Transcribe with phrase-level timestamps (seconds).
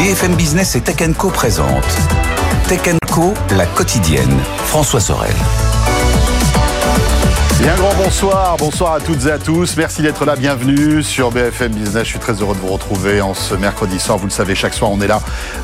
[0.00, 1.84] BFM Business et Tech Co présente
[2.68, 2.80] Tech
[3.12, 4.34] Co, la quotidienne.
[4.64, 5.34] François Sorel.
[7.60, 9.76] Bien grand bonsoir, bonsoir à toutes et à tous.
[9.76, 12.04] Merci d'être là, bienvenue sur BFM Business.
[12.04, 14.16] Je suis très heureux de vous retrouver en ce mercredi soir.
[14.16, 15.20] Vous le savez, chaque soir on est là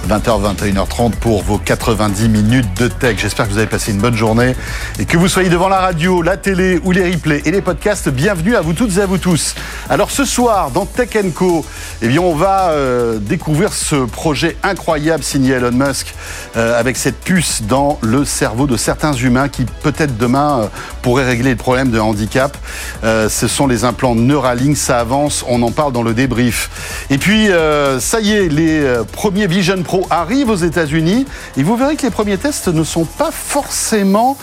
[0.06, 3.16] 20h, 21h30 pour vos 90 minutes de tech.
[3.16, 4.54] J'espère que vous avez passé une bonne journée
[4.98, 8.10] et que vous soyez devant la radio, la télé ou les replays et les podcasts.
[8.10, 9.54] Bienvenue à vous toutes et à vous tous.
[9.88, 11.64] Alors ce soir dans Tech Co,
[12.02, 16.14] eh bien on va euh, découvrir ce projet incroyable signé Elon Musk
[16.58, 20.66] euh, avec cette puce dans le cerveau de certains humains qui peut-être demain euh,
[21.00, 22.56] pourrait régler le problème de handicap.
[23.04, 26.70] Euh, ce sont les implants Neuralink, ça avance, on en parle dans le débrief.
[27.10, 31.26] Et puis, euh, ça y est, les euh, premiers Vision Pro arrivent aux États-Unis
[31.56, 34.36] et vous verrez que les premiers tests ne sont pas forcément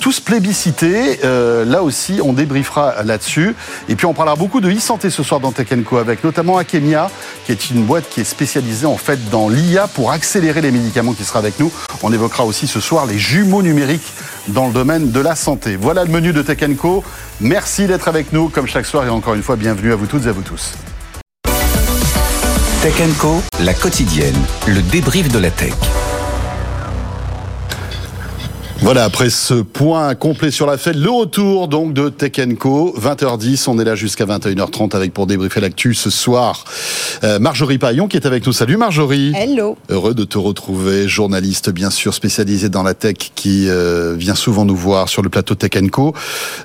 [0.00, 1.20] tous plébiscités.
[1.22, 3.54] là aussi, on débriefera là-dessus.
[3.88, 7.10] Et puis, on parlera beaucoup de e-santé ce soir dans Tech Co avec notamment Akemia,
[7.44, 11.12] qui est une boîte qui est spécialisée en fait dans l'IA pour accélérer les médicaments
[11.12, 11.72] qui sera avec nous.
[12.02, 14.12] On évoquera aussi ce soir les jumeaux numériques
[14.48, 15.76] dans le domaine de la santé.
[15.76, 17.02] Voilà le menu de Tech Co.
[17.40, 20.26] Merci d'être avec nous comme chaque soir et encore une fois, bienvenue à vous toutes
[20.26, 20.72] et à vous tous.
[22.82, 22.94] Tech
[23.60, 24.36] la quotidienne,
[24.66, 25.72] le débrief de la tech.
[28.86, 33.68] Voilà, après ce point complet sur la fête, le retour donc de Tech Co, 20h10,
[33.68, 36.62] on est là jusqu'à 21h30 avec pour débriefer l'actu ce soir.
[37.24, 38.52] Euh, Marjorie Paillon qui est avec nous.
[38.52, 39.32] Salut Marjorie.
[39.34, 39.76] Hello.
[39.88, 44.64] Heureux de te retrouver, journaliste bien sûr spécialisée dans la tech qui euh, vient souvent
[44.64, 46.14] nous voir sur le plateau Tech Co.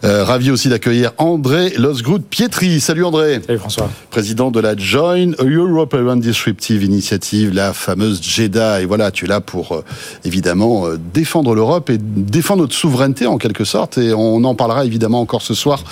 [0.03, 2.81] Euh, ravi aussi d'accueillir André Losgroot Pietri.
[2.81, 3.41] Salut André.
[3.47, 3.89] Salut François.
[4.11, 8.81] Président de la Join European Disruptive Initiative, la fameuse JEDA.
[8.81, 9.83] Et voilà, tu es là pour euh,
[10.23, 13.97] évidemment euh, défendre l'Europe et défendre notre souveraineté en quelque sorte.
[13.97, 15.83] Et on en parlera évidemment encore ce soir,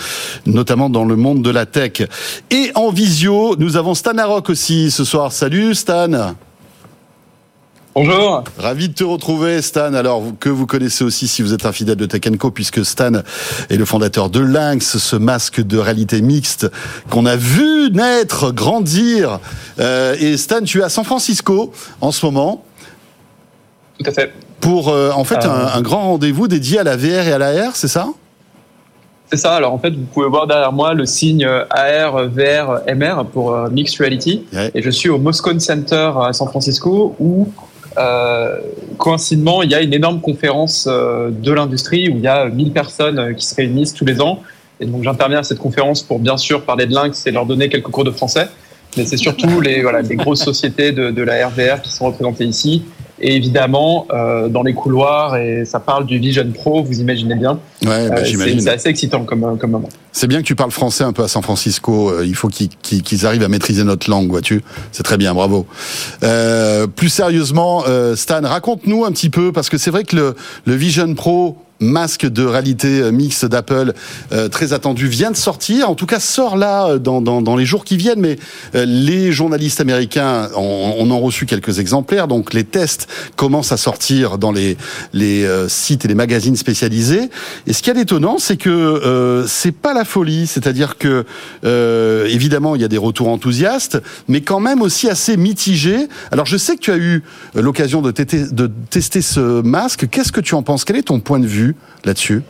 [0.46, 2.04] notamment dans le monde de la tech.
[2.52, 5.32] Et en visio, nous avons Stan Aroc aussi ce soir.
[5.32, 6.36] Salut Stan.
[7.96, 8.44] Bonjour.
[8.58, 9.94] Ravi de te retrouver, Stan.
[9.94, 13.12] Alors, que vous connaissez aussi si vous êtes un fidèle de Tech Co, puisque Stan
[13.70, 16.68] est le fondateur de Lynx, ce masque de réalité mixte
[17.10, 19.40] qu'on a vu naître, grandir.
[19.80, 22.64] Euh, et Stan, tu es à San Francisco en ce moment.
[23.98, 24.34] Tout à fait.
[24.62, 25.50] Pour, euh, en fait, euh...
[25.50, 28.10] un, un, grand rendez-vous dédié à la VR et à l'AR, c'est ça?
[29.32, 29.54] C'est ça.
[29.54, 33.70] Alors en fait, vous pouvez voir derrière moi le signe AR, VR, MR pour euh,
[33.70, 34.46] Mixed Reality.
[34.52, 34.72] Ouais.
[34.74, 37.48] Et je suis au Moscone Center à San Francisco où
[37.98, 38.58] euh,
[38.98, 42.72] coïncidemment, il y a une énorme conférence euh, de l'industrie où il y a 1000
[42.72, 44.42] personnes qui se réunissent tous les ans.
[44.80, 47.70] Et donc, j'interviens à cette conférence pour bien sûr parler de Lynx et leur donner
[47.70, 48.48] quelques cours de français.
[48.98, 52.46] Mais c'est surtout les, voilà, les grosses sociétés de, de la RVR qui sont représentées
[52.46, 52.84] ici.
[53.22, 57.60] Et évidemment, euh, dans les couloirs, et ça parle du Vision Pro, vous imaginez bien.
[57.86, 58.60] Ouais, bah, j'imagine.
[58.62, 59.90] C'est assez excitant comme, comme moment.
[60.12, 62.22] C'est bien que tu parles français un peu à San Francisco.
[62.24, 64.64] Il faut qu'ils qu arrivent à maîtriser notre langue, vois-tu.
[64.92, 65.66] C'est très bien, bravo.
[66.24, 70.36] Euh, plus sérieusement, euh, Stan, raconte-nous un petit peu, parce que c'est vrai que le,
[70.66, 73.94] le Vision Pro, masque de réalité mixte d'Apple
[74.32, 75.90] euh, très attendu vient de sortir.
[75.90, 78.20] En tout cas, sort là dans, dans, dans les jours qui viennent.
[78.20, 78.38] Mais
[78.76, 82.28] euh, les journalistes américains on, on en reçu quelques exemplaires.
[82.28, 84.78] Donc les tests commencent à sortir dans les,
[85.14, 87.30] les euh, sites et les magazines spécialisés.
[87.68, 90.48] Et ce qui est étonnant, c'est que euh, c'est pas la folie.
[90.48, 91.26] C'est-à-dire que
[92.28, 96.08] évidemment il y a des retours enthousiastes, mais quand même aussi assez mitigés.
[96.32, 97.24] Alors je sais que tu as eu
[97.56, 100.08] l'occasion de, de tester ce masque.
[100.10, 100.84] Qu'est-ce que tu en penses?
[100.84, 101.69] Quel est ton point de vue?
[102.06, 102.44] Là-dessus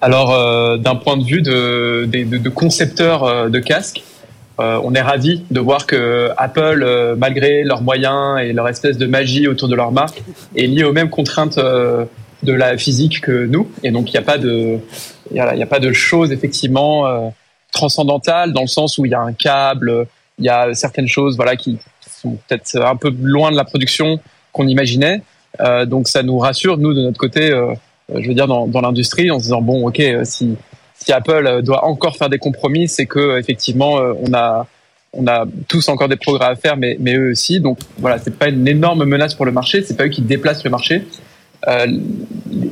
[0.00, 4.02] Alors, euh, d'un point de vue de, de, de concepteurs euh, de casques,
[4.60, 8.98] euh, on est ravi de voir que Apple, euh, malgré leurs moyens et leur espèce
[8.98, 10.22] de magie autour de leur marque,
[10.56, 12.04] est lié aux mêmes contraintes euh,
[12.42, 13.70] de la physique que nous.
[13.82, 14.78] Et donc, il n'y a pas de,
[15.32, 17.32] il pas de choses effectivement
[17.72, 20.06] transcendantales dans le sens où il y a un câble,
[20.38, 21.78] il y a certaines choses, voilà, qui
[22.22, 24.20] sont peut-être un peu loin de la production
[24.52, 25.22] qu'on imaginait.
[25.60, 27.74] Euh, donc ça nous rassure, nous, de notre côté, euh,
[28.18, 30.56] je veux dire, dans, l'industrie, en se disant, bon, ok, si,
[30.94, 34.66] si Apple doit encore faire des compromis, c'est que effectivement, on a,
[35.12, 37.60] on a tous encore des progrès à faire, mais, eux aussi.
[37.60, 40.64] Donc voilà, c'est pas une énorme menace pour le marché, c'est pas eux qui déplacent
[40.64, 41.04] le marché.
[41.68, 41.86] Euh,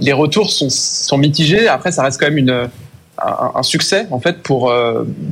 [0.00, 1.68] les retours sont, sont mitigés.
[1.68, 2.68] Après, ça reste quand même une,
[3.22, 4.72] un, succès en fait pour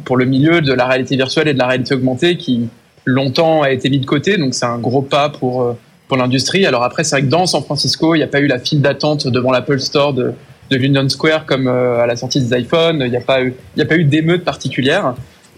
[0.04, 2.68] pour le milieu de la réalité virtuelle et de la réalité augmentée qui
[3.04, 4.36] longtemps a été mis de côté.
[4.36, 5.74] Donc c'est un gros pas pour
[6.08, 6.66] pour l'industrie.
[6.66, 8.80] Alors après, c'est vrai que dans San Francisco, il n'y a pas eu la file
[8.80, 10.32] d'attente devant l'Apple Store de,
[10.70, 13.02] de l'Union Square comme à la sortie des iPhones.
[13.04, 15.14] Il n'y a pas eu, d'émeute particulière.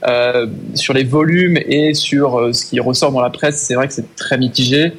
[0.06, 3.86] Euh, sur les volumes et sur euh, ce qui ressort dans la presse, c'est vrai
[3.86, 4.94] que c'est très mitigé.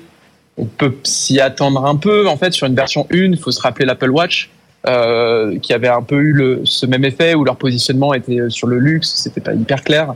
[0.57, 2.27] On peut s'y attendre un peu.
[2.27, 4.51] En fait, sur une version 1, il faut se rappeler l'Apple Watch,
[4.87, 8.77] euh, qui avait un peu eu ce même effet où leur positionnement était sur le
[8.77, 10.13] luxe, c'était pas hyper clair.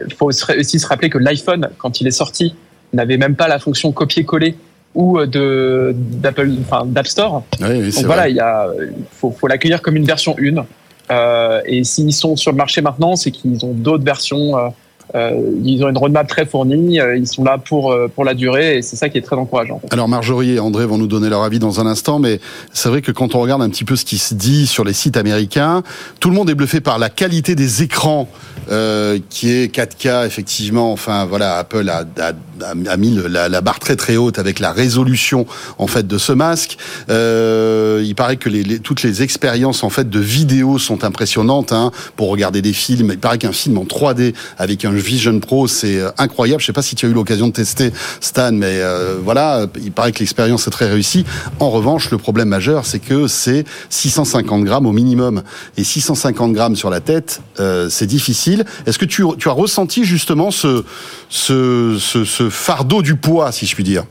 [0.00, 2.54] Il faut aussi se rappeler que l'iPhone, quand il est sorti,
[2.92, 4.54] n'avait même pas la fonction copier-coller
[4.94, 7.42] ou de d'Apple, enfin d'App Store.
[7.60, 8.66] Oui, Donc voilà, il y a,
[9.12, 10.64] faut, faut l'accueillir comme une version 1.
[11.10, 14.56] Euh, et s'ils sont sur le marché maintenant, c'est qu'ils ont d'autres versions.
[14.56, 14.68] Euh,
[15.16, 18.82] euh, ils ont une roadmap très fournie, ils sont là pour pour la durée et
[18.82, 19.80] c'est ça qui est très encourageant.
[19.90, 22.38] Alors Marjorie et André vont nous donner leur avis dans un instant, mais
[22.72, 24.92] c'est vrai que quand on regarde un petit peu ce qui se dit sur les
[24.92, 25.82] sites américains,
[26.20, 28.28] tout le monde est bluffé par la qualité des écrans
[28.70, 30.92] euh, qui est 4K effectivement.
[30.92, 34.72] Enfin voilà, Apple a, a, a mis la, la, barre très très haute avec la
[34.72, 35.46] résolution
[35.78, 36.76] en fait de ce masque.
[37.08, 41.90] Euh, il paraît que les, toutes les expériences en fait de vidéo sont impressionnantes hein,
[42.16, 43.10] pour regarder des films.
[43.12, 46.60] Il paraît qu'un film en 3D avec un Vision Pro c'est euh, incroyable.
[46.60, 49.92] Je sais pas si tu as eu l'occasion de tester Stan, mais euh, voilà, il
[49.92, 51.24] paraît que l'expérience est très réussie.
[51.58, 55.42] En revanche, le problème majeur c'est que c'est 650 grammes au minimum
[55.76, 58.64] et 650 grammes sur la tête, euh, c'est difficile.
[58.86, 60.84] Est-ce que tu, as ressenti justement ce,
[62.50, 64.04] fardeau du poids, si je puis dire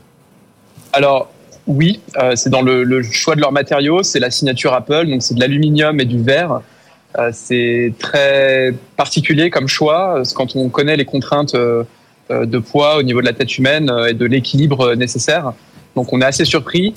[0.92, 1.30] Alors,
[1.66, 5.34] oui, euh, c'est dans le, choix de leurs matériaux, c'est la signature Apple, donc c'est
[5.34, 6.60] de l'aluminium et du verre.
[7.18, 11.84] Euh, c'est très particulier comme choix, quand on connaît les contraintes euh,
[12.30, 15.52] de poids au niveau de la tête humaine et de l'équilibre nécessaire.
[15.96, 16.94] Donc on est assez surpris.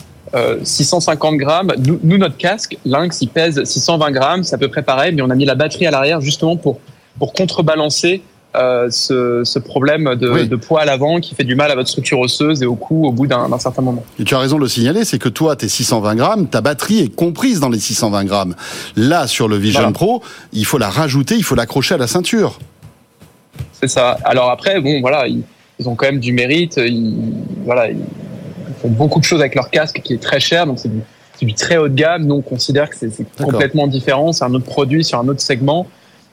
[0.64, 1.74] 650 grammes.
[1.78, 5.30] Nous, notre casque, Lynx, il pèse 620 grammes, c'est à peu près pareil, mais on
[5.30, 6.80] a mis la batterie à l'arrière justement pour
[7.20, 8.24] pour contrebalancer
[8.56, 11.90] euh, ce, ce, problème de, de, poids à l'avant qui fait du mal à votre
[11.90, 14.04] structure osseuse et au cou au bout d'un certain moment.
[14.20, 17.00] Et tu as raison de le signaler, c'est que toi, tes 620 grammes, ta batterie
[17.00, 18.56] est comprise dans les 620 grammes.
[18.96, 20.22] Là, sur le Vision Pro,
[20.52, 22.60] il faut la rajouter, il faut l'accrocher à la ceinture.
[23.72, 24.20] C'est ça.
[24.24, 25.44] Alors après, bon, voilà, ils,
[25.86, 26.78] ont quand même du mérite.
[26.78, 27.34] Ils,
[27.66, 27.98] voilà, ils
[28.84, 31.02] font beaucoup de choses avec leur casque qui est très cher, donc c'est du,
[31.42, 32.26] du, très haut de gamme.
[32.26, 34.32] Nous, on considère que c'est complètement différent.
[34.32, 35.88] C'est un autre produit sur un autre segment.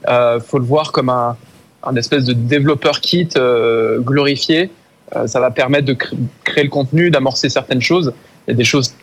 [0.09, 1.37] Euh, faut le voir comme un,
[1.83, 4.71] un espèce de développeur kit euh, glorifié.
[5.17, 5.97] Euh, ça va permettre de
[6.45, 8.13] créer le contenu, d'amorcer certaines choses.
[8.47, 8.95] Il y a des choses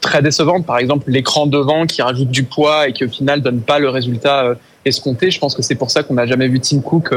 [0.00, 3.60] très décevantes, par exemple l'écran devant qui rajoute du poids et qui au final donne
[3.60, 4.54] pas le résultat euh,
[4.84, 5.30] escompté.
[5.30, 7.14] Je pense que c'est pour ça qu'on n'a jamais vu Tim Cook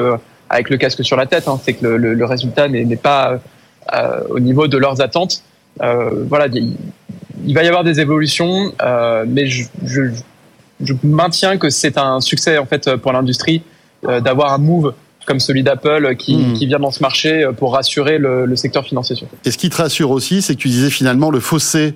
[0.50, 1.48] avec le casque sur la tête.
[1.48, 1.60] Hein.
[1.64, 3.40] C'est que le, résultat n'est pas
[4.30, 5.44] au niveau de leurs attentes.
[5.80, 8.72] voilà, il, va y avoir des évolutions,
[9.28, 13.64] mais je, je maintiens que c'est un succès en fait pour l'industrie
[14.04, 14.94] d'avoir un move
[15.28, 16.54] comme celui d'Apple qui, hmm.
[16.54, 19.16] qui, vient dans ce marché euh, pour rassurer le, le secteur financier.
[19.46, 21.94] Et ce qui te rassure aussi, c'est que tu disais finalement le fossé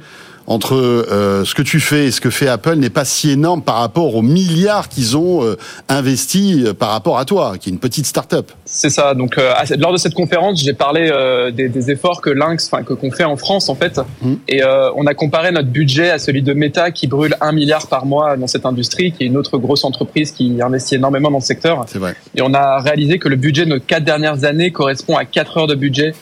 [0.48, 3.62] entre euh, ce que tu fais et ce que fait Apple n'est pas si énorme
[3.62, 5.58] par rapport aux milliards qu'ils ont euh,
[5.90, 8.52] investis euh, par rapport à toi, qui est une petite start-up.
[8.66, 9.14] C'est ça.
[9.14, 9.40] Donc,
[9.78, 11.12] lors de cette conférence, j'ai parlé
[11.54, 14.34] des, des, efforts que Lynx, enfin que qu'on fait en France en fait, mmh.
[14.48, 14.62] et
[14.96, 18.38] on a comparé notre budget à celui de Meta qui brûle un milliard par mois
[18.38, 21.86] dans cette industrie, qui est une autre grosse entreprise qui investit énormément dans le secteur.
[21.88, 22.16] C'est vrai.
[22.36, 25.58] Et on a réalisé que le budget de nos quatre dernières années correspond à quatre
[25.58, 26.14] heures de budget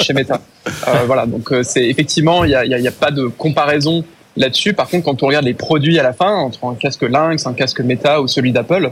[0.00, 0.40] chez Meta.
[0.66, 4.04] Euh, voilà, donc euh, c'est effectivement, il n'y a, y a, pas de comparaison
[4.36, 4.72] là-dessus.
[4.72, 7.54] Par contre, quand on regarde les produits à la fin, entre un casque Lynx, un
[7.54, 8.90] casque Meta ou celui d'Apple,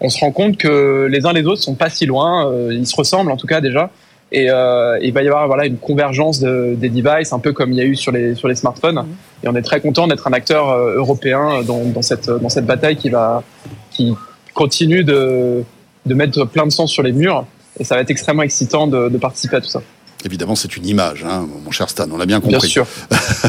[0.00, 2.50] on se rend compte que les uns les autres sont pas si loin.
[2.50, 3.90] Euh, ils se ressemblent en tout cas déjà.
[4.32, 7.72] Et euh, il va y avoir voilà une convergence de, des devices, un peu comme
[7.72, 8.96] il y a eu sur les sur les smartphones.
[8.96, 9.44] Mmh.
[9.44, 12.96] Et on est très content d'être un acteur européen dans, dans, cette dans cette bataille
[12.96, 13.42] qui va
[13.90, 14.14] qui
[14.52, 15.62] continue de
[16.06, 17.46] de mettre plein de sens sur les murs.
[17.78, 19.80] Et ça va être extrêmement excitant de, de participer à tout ça.
[20.26, 22.58] Évidemment, c'est une image, hein, mon cher Stan, on l'a bien compris.
[22.58, 22.86] Bien sûr.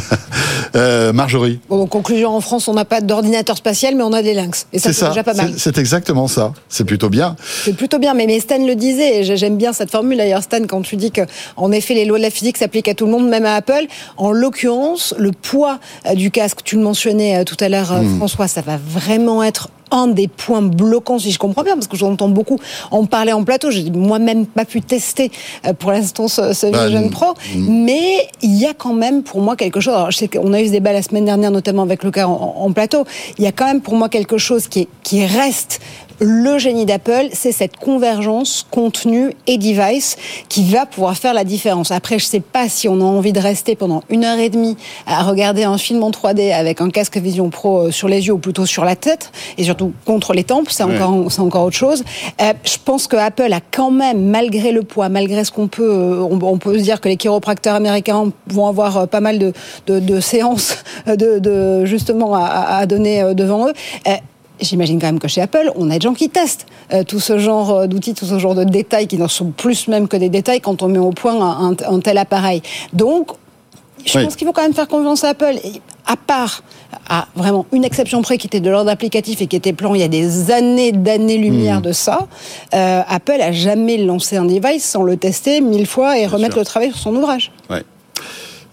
[0.75, 1.59] euh, Marjorie?
[1.69, 4.67] Bon, En conclusion, en France, on n'a pas d'ordinateur spatial, mais on a des lynx.
[4.73, 5.53] Et ça, c'est déjà pas mal.
[5.57, 6.53] C'est exactement ça.
[6.69, 7.35] C'est plutôt bien.
[7.63, 8.13] C'est plutôt bien.
[8.13, 11.09] Mais, mais Stan le disait, et j'aime bien cette formule d'ailleurs, Stan, quand tu dis
[11.09, 11.21] que,
[11.55, 13.87] en effet, les lois de la physique s'appliquent à tout le monde, même à Apple.
[14.17, 18.17] En l'occurrence, le poids euh, du casque, tu le mentionnais euh, tout à l'heure, hmm.
[18.17, 21.97] François, ça va vraiment être un des points bloquants, si je comprends bien, parce que
[21.97, 22.59] j'entends beaucoup
[22.91, 23.71] en parler en plateau.
[23.71, 25.31] J'ai moi-même pas pu tester
[25.65, 29.41] euh, pour l'instant ce, ce bah, Vision Pro, mais il y a quand même pour
[29.41, 29.93] moi quelque chose.
[29.93, 32.55] Alors, je sais qu'on a eu ce débat la semaine dernière, notamment avec Lucas en,
[32.57, 33.05] en, plateau.
[33.37, 35.79] Il y a quand même pour moi quelque chose qui, est, qui reste
[36.19, 40.17] le génie d'Apple, c'est cette convergence contenu et device
[40.49, 41.91] qui va pouvoir faire la différence.
[41.91, 44.77] Après, je sais pas si on a envie de rester pendant une heure et demie
[45.05, 48.33] à regarder un film en 3D avec un casque Vision Pro euh, sur les yeux
[48.33, 51.75] ou plutôt sur la tête et surtout contre les tempes, c'est encore, c'est encore autre
[51.75, 52.03] chose.
[52.41, 55.89] Euh, je pense que Apple a quand même, malgré le poids, malgré ce qu'on peut,
[55.89, 59.53] euh, on, peut se dire que les chiropracteurs américains vont avoir pas mal de,
[59.85, 63.73] de, de séances de, de justement à, à, donner devant eux.
[64.59, 66.65] J'imagine quand même que chez Apple, on a des gens qui testent
[67.07, 70.17] tout ce genre d'outils, tout ce genre de détails qui n'en sont plus même que
[70.17, 72.61] des détails quand on met au point un, un tel appareil.
[72.93, 73.29] Donc,
[74.05, 75.55] je pense qu'il faut quand même faire confiance à Apple.
[75.63, 76.63] Et à part
[77.09, 79.99] à vraiment une exception près qui était de l'ordre applicatif et qui était plan il
[79.99, 81.83] y a des années d'années-lumière hmm.
[81.83, 82.27] de ça,
[82.73, 86.65] euh, Apple a jamais lancé un device sans le tester mille fois et remettre le
[86.65, 87.51] travail sur son ouvrage.
[87.69, 87.83] Ouais.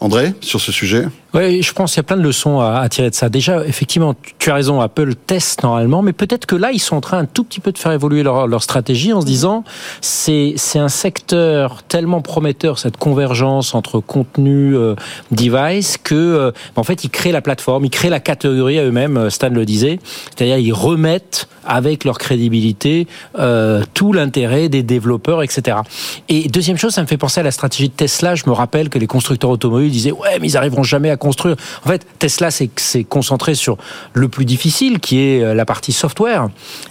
[0.01, 1.07] André, sur ce sujet?
[1.35, 3.29] Oui, je pense qu'il y a plein de leçons à, tirer de ça.
[3.29, 7.01] Déjà, effectivement, tu as raison, Apple teste normalement, mais peut-être que là, ils sont en
[7.01, 9.65] train un tout petit peu de faire évoluer leur, leur stratégie en se disant,
[10.01, 14.95] c'est c'est un secteur tellement prometteur cette convergence entre contenu, euh,
[15.33, 19.17] device, que euh, en fait, ils créent la plateforme, ils créent la catégorie à eux-mêmes.
[19.17, 19.99] Euh, Stan le disait,
[20.37, 23.07] c'est-à-dire ils remettent avec leur crédibilité
[23.39, 25.79] euh, tout l'intérêt des développeurs, etc.
[26.29, 28.35] Et deuxième chose, ça me fait penser à la stratégie de Tesla.
[28.35, 31.89] Je me rappelle que les constructeurs automobiles disaient, ouais, mais ils arriveront jamais à En
[31.89, 33.77] fait, Tesla s'est concentré sur
[34.13, 36.49] le plus difficile, qui est euh, la partie software.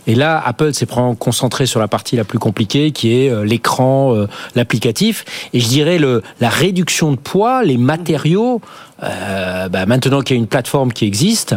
[0.08, 0.88] Et là, Apple s'est
[1.20, 5.26] concentré sur la partie la plus compliquée, qui est euh, l'écran, euh, l'applicatif.
[5.54, 6.00] Et je dirais
[6.40, 8.62] la réduction de poids, les matériaux.
[9.02, 11.56] Euh, bah maintenant qu'il y a une plateforme qui existe,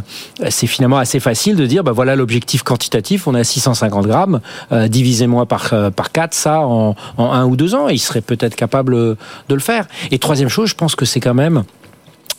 [0.49, 4.40] c'est finalement assez facile de dire bah voilà l'objectif quantitatif, on a 650 grammes,
[4.73, 8.21] euh, divisez-moi par par 4, ça en, en un ou deux ans, et il serait
[8.21, 9.16] peut-être capable de
[9.54, 9.87] le faire.
[10.11, 11.64] Et troisième chose, je pense que c'est quand même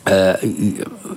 [0.08, 0.34] euh,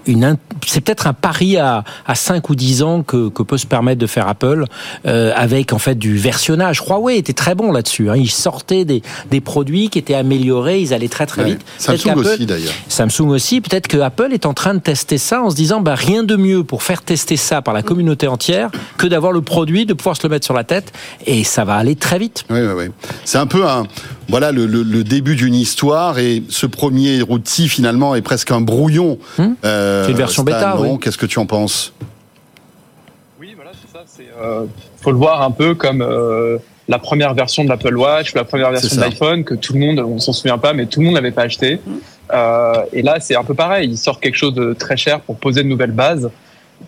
[0.06, 3.68] une, c'est peut-être un pari à, à 5 ou 10 ans que, que peut se
[3.68, 4.66] permettre de faire Apple
[5.06, 6.82] euh, avec en fait du versionnage.
[6.82, 8.10] Huawei était très bon là-dessus.
[8.10, 8.16] Hein.
[8.16, 11.62] Ils sortaient des, des produits qui étaient améliorés, ils allaient très très vite.
[11.78, 12.74] Samsung aussi d'ailleurs.
[12.88, 13.62] Samsung aussi.
[13.62, 16.36] Peut-être que Apple est en train de tester ça en se disant bah, rien de
[16.36, 20.18] mieux pour faire tester ça par la communauté entière que d'avoir le produit, de pouvoir
[20.18, 20.92] se le mettre sur la tête
[21.26, 22.46] et ça va aller très vite.
[22.50, 22.86] Oui, oui, oui.
[23.26, 23.86] C'est un peu un,
[24.32, 28.62] voilà le, le, le début d'une histoire et ce premier outil finalement est presque un
[28.62, 29.20] brouillon.
[29.38, 30.78] Hmm euh, c'est une version bêta.
[30.80, 30.98] Oui.
[31.00, 31.94] Qu'est-ce que tu en penses?
[33.40, 34.04] Oui, voilà, c'est ça.
[34.18, 34.66] Il euh,
[35.02, 36.58] faut le voir un peu comme euh,
[36.88, 39.80] la première version de l'Apple Watch ou la première version de l'iPhone que tout le
[39.80, 41.82] monde, on s'en souvient pas, mais tout le monde n'avait pas acheté.
[41.86, 41.92] Hmm.
[42.34, 43.90] Euh, et là, c'est un peu pareil.
[43.90, 46.30] Ils sortent quelque chose de très cher pour poser de nouvelles bases,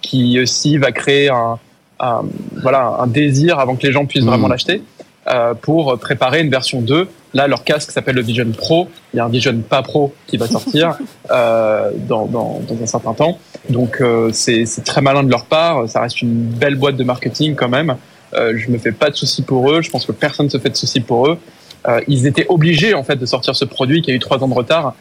[0.02, 1.60] qui aussi va créer un,
[2.00, 2.22] un
[2.62, 4.28] voilà un désir avant que les gens puissent hmm.
[4.28, 4.82] vraiment l'acheter.
[5.28, 7.08] Euh, pour préparer une version 2.
[7.34, 8.90] Là, leur casque s'appelle le Vision Pro.
[9.13, 10.98] Il y a un Vision pas Pro qui va sortir
[11.32, 13.40] euh, dans, dans, dans, un certain temps.
[13.70, 15.90] Donc, euh, c'est très malin de leur part.
[15.90, 17.96] Ça reste une belle boîte de marketing quand même.
[18.36, 19.82] Euh, je me fais pas de soucis pour eux.
[19.82, 21.38] Je pense que personne ne se fait de soucis pour eux.
[21.88, 24.48] Euh, ils étaient obligés en fait de sortir ce produit qui a eu trois ans
[24.48, 24.96] de retard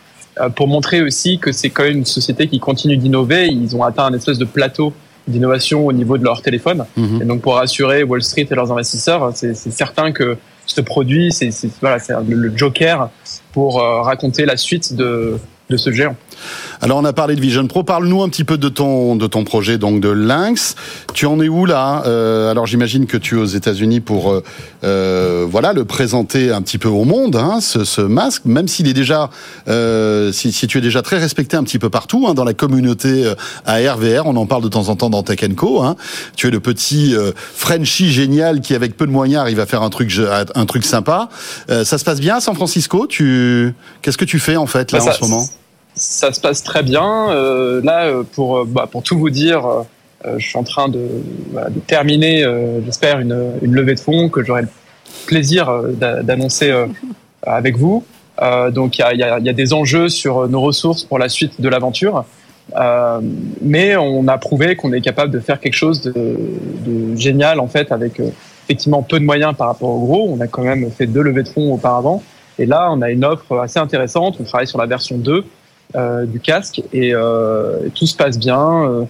[0.57, 3.49] pour montrer aussi que c'est quand même une société qui continue d'innover.
[3.49, 4.95] Ils ont atteint un espèce de plateau
[5.29, 6.87] d'innovation au niveau de leur téléphone.
[6.97, 7.23] Mhm.
[7.23, 11.51] Et donc pour rassurer Wall Street et leurs investisseurs, c'est certain que ce produit, c'est
[11.81, 13.11] voilà, le, le joker
[13.53, 15.39] pour euh, raconter la suite de,
[15.69, 16.17] de ce géant.
[16.81, 17.83] Alors on a parlé de Vision Pro.
[17.83, 20.75] Parle-nous un petit peu de ton de ton projet donc de Lynx.
[21.15, 22.03] Tu en es où là?
[22.07, 24.43] Euh, Alors j'imagine que tu es aux États-Unis pour euh,
[24.85, 28.89] euh, voilà le présenter un petit peu au monde hein, ce, ce, masque, même s'il
[28.89, 29.31] est déjà
[29.69, 32.55] euh, si, si, tu es déjà très respecté un petit peu partout hein, dans la
[32.55, 33.35] communauté euh,
[33.67, 34.27] ARVR.
[34.27, 35.83] On en parle de temps en temps dans Tech Co.
[35.83, 35.97] Hein.
[36.37, 39.83] Tu es le petit euh, Frenchie génial qui avec peu de moyens arrive à faire
[39.83, 40.13] un truc
[40.55, 41.29] un truc sympa.
[41.69, 43.07] ça se passe bien à San Francisco?
[43.07, 45.47] Tu qu'est-ce que tu fais en fait là bah, en ce moment?
[45.95, 47.31] Ça se passe très bien.
[47.31, 49.67] Euh, là, euh, pour, euh, bah, pour tout vous dire,
[50.37, 51.09] je suis en train de,
[51.53, 52.47] bah, de terminer,
[52.85, 54.69] j'espère, une, une, levée de fonds que j'aurai le
[55.27, 56.73] plaisir d'annoncer
[57.43, 58.05] avec vous.
[58.71, 61.61] donc, il y a, y, y a, des enjeux sur nos ressources pour la suite
[61.61, 62.25] de l'aventure.
[63.61, 67.67] mais on a prouvé qu'on est capable de faire quelque chose de, de génial, en
[67.67, 68.21] fait, avec
[68.69, 70.29] effectivement peu de moyens par rapport au gros.
[70.31, 72.23] On a quand même fait deux levées de fonds auparavant.
[72.61, 74.37] Et là, on a une offre assez intéressante.
[74.39, 75.43] On travaille sur la version 2 euh,
[75.95, 78.85] du casque et, euh, tout se passe bien.
[78.85, 79.05] Euh,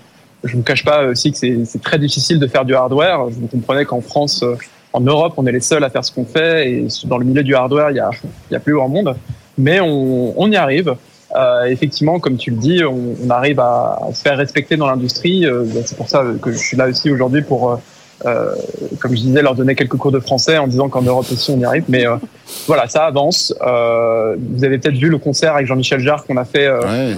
[0.44, 3.26] je ne vous cache pas aussi que c'est très difficile de faire du hardware.
[3.26, 4.44] Vous comprenez qu'en France,
[4.92, 7.44] en Europe, on est les seuls à faire ce qu'on fait et dans le milieu
[7.44, 8.10] du hardware, il y a,
[8.52, 9.14] a plus grand monde.
[9.56, 10.96] Mais on, on y arrive.
[11.36, 14.86] Euh, effectivement, comme tu le dis, on, on arrive à, à, se faire respecter dans
[14.86, 15.46] l'industrie.
[15.46, 17.80] Euh, c'est pour ça que je suis là aussi aujourd'hui pour
[18.24, 18.54] euh,
[19.00, 21.58] comme je disais, leur donner quelques cours de français en disant qu'en Europe aussi on
[21.58, 21.84] y arrive.
[21.88, 22.16] Mais euh,
[22.66, 23.54] voilà, ça avance.
[23.66, 27.16] Euh, vous avez peut-être vu le concert avec Jean-Michel Jarre qu'on a fait, ouais.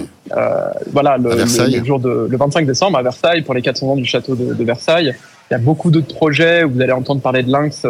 [0.91, 3.95] voilà, le, le, le, jour de le 25 décembre à Versailles pour les 400 ans
[3.95, 5.15] du château de, de Versailles.
[5.49, 6.63] il y a beaucoup d'autres projets.
[6.63, 7.85] Vous allez entendre parler de Lynx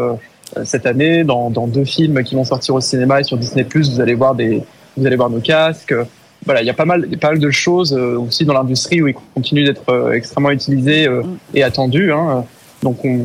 [0.63, 3.65] cette année dans, dans, deux films qui vont sortir au cinéma et sur Disney+.
[3.73, 4.61] Vous allez voir des,
[4.97, 5.95] vous allez voir nos casques.
[6.45, 9.15] Voilà, il y a pas mal, pas mal de choses aussi dans l'industrie où ils
[9.33, 11.07] continuent d'être extrêmement utilisés
[11.53, 12.11] et attendus.
[12.11, 12.45] Hein.
[12.85, 13.19] Donc on,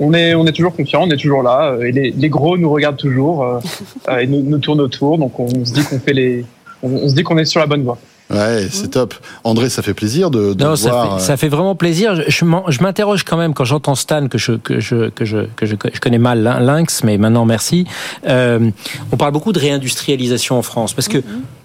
[0.00, 1.76] on, est, on est toujours confiant, on est toujours là.
[1.80, 3.60] Et les, les gros nous regardent toujours
[4.20, 5.16] et nous, nous tournent autour.
[5.16, 6.44] Donc on se dit qu'on fait les,
[6.82, 7.98] on, se dit qu'on est sur la bonne voie.
[8.30, 9.14] Ouais, c'est top.
[9.42, 10.78] André, ça fait plaisir de, de non, voir.
[10.78, 12.14] Ça fait, ça fait, vraiment plaisir.
[12.14, 15.66] Je, je m'interroge quand même quand j'entends Stan que je que je que je que
[15.66, 17.86] je, je connais mal Lynx, mais maintenant merci.
[18.28, 18.70] Euh,
[19.12, 21.18] on parle beaucoup de réindustrialisation en France parce que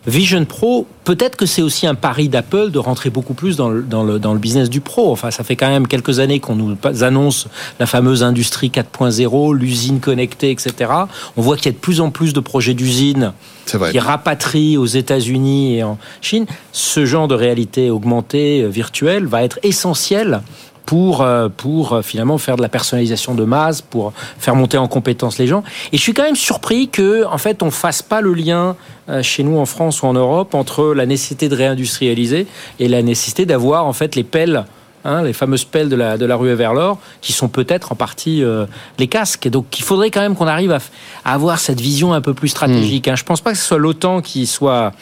[0.08, 3.82] Vision Pro, peut-être que c'est aussi un pari d'Apple de rentrer beaucoup plus dans le,
[3.82, 5.12] dans le dans le business du pro.
[5.12, 7.48] Enfin, ça fait quand même quelques années qu'on nous annonce
[7.80, 10.92] la fameuse industrie 4.0, l'usine connectée, etc.
[11.38, 13.34] On voit qu'il y a de plus en plus de projets d'usines
[13.66, 16.46] qui rapatrient aux États-Unis et en Chine.
[16.72, 20.42] Ce genre de réalité augmentée euh, virtuelle va être essentiel
[20.86, 24.88] pour euh, pour euh, finalement faire de la personnalisation de masse, pour faire monter en
[24.88, 25.64] compétence les gens.
[25.92, 28.76] Et je suis quand même surpris que en fait on fasse pas le lien
[29.22, 32.48] chez nous en France ou en Europe entre la nécessité de réindustrialiser
[32.80, 34.66] et la nécessité d'avoir en fait les pelles
[35.08, 37.96] Hein, les fameuses pelles de la, de la rue vers l'or, qui sont peut-être en
[37.96, 38.66] partie euh,
[38.98, 39.46] les casques.
[39.46, 40.80] Et donc, il faudrait quand même qu'on arrive à,
[41.24, 43.08] avoir cette vision un peu plus stratégique.
[43.08, 43.16] Hein.
[43.16, 44.94] Je pense pas que ce soit l'OTAN qui soit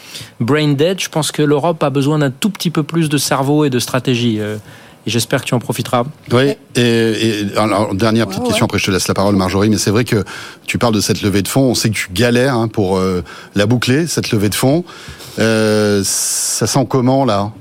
[0.42, 1.00] brain dead.
[1.00, 3.80] Je pense que l'Europe a besoin d'un tout petit peu plus de cerveau et de
[3.80, 4.42] stratégie.
[4.42, 4.58] Euh,
[5.06, 6.04] et j'espère que tu en profiteras.
[6.32, 9.92] Oui, et, alors, dernière petite question, après je te laisse la parole Marjorie, mais c'est
[9.92, 10.24] vrai que
[10.66, 13.24] tu parles de cette levée de fonds, on sait que tu galères hein, pour euh,
[13.56, 14.84] la boucler, cette levée de fonds.
[15.38, 17.52] ça sent comment là?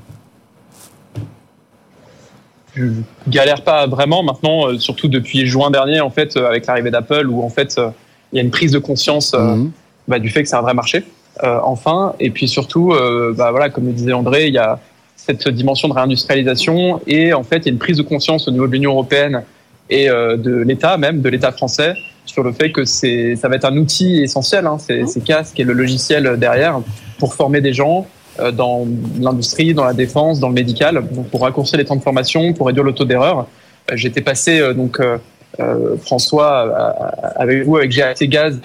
[2.75, 2.87] Je
[3.29, 7.27] galère pas vraiment maintenant, euh, surtout depuis juin dernier en fait, euh, avec l'arrivée d'Apple,
[7.29, 7.91] où en fait euh,
[8.33, 9.71] il y a une prise de conscience mhm.
[10.09, 11.05] bah, du fait que c'est un vrai marché.
[11.43, 12.95] enfin, et puis surtout,
[13.37, 14.79] bah, voilà, comme le disait André, il y a
[15.26, 18.50] cette dimension de réindustrialisation et en fait il y a une prise de conscience au
[18.50, 19.43] niveau de l'Union européenne
[19.91, 23.67] et de l'État même, de l'État français, sur le fait que c'est ça va être
[23.67, 26.81] un outil essentiel, hein, ces, ces casques et le logiciel derrière
[27.19, 28.07] pour former des gens,
[28.41, 28.87] euh, dans
[29.21, 32.85] l'industrie, dans la défense, dans le médical, pour raccourcir les temps de formation, pour réduire
[32.85, 33.47] le taux d'erreur.
[33.91, 35.00] Euh, j'étais passé euh, donc
[36.02, 36.61] François
[37.37, 38.59] avec vous avec GAT Gaz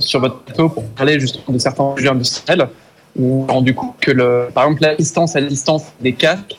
[0.00, 2.68] sur votre plateau pour parler justement de certains sujets industriels.
[3.18, 6.56] On a rendu compte que le, par exemple l'assistance à distance des casques,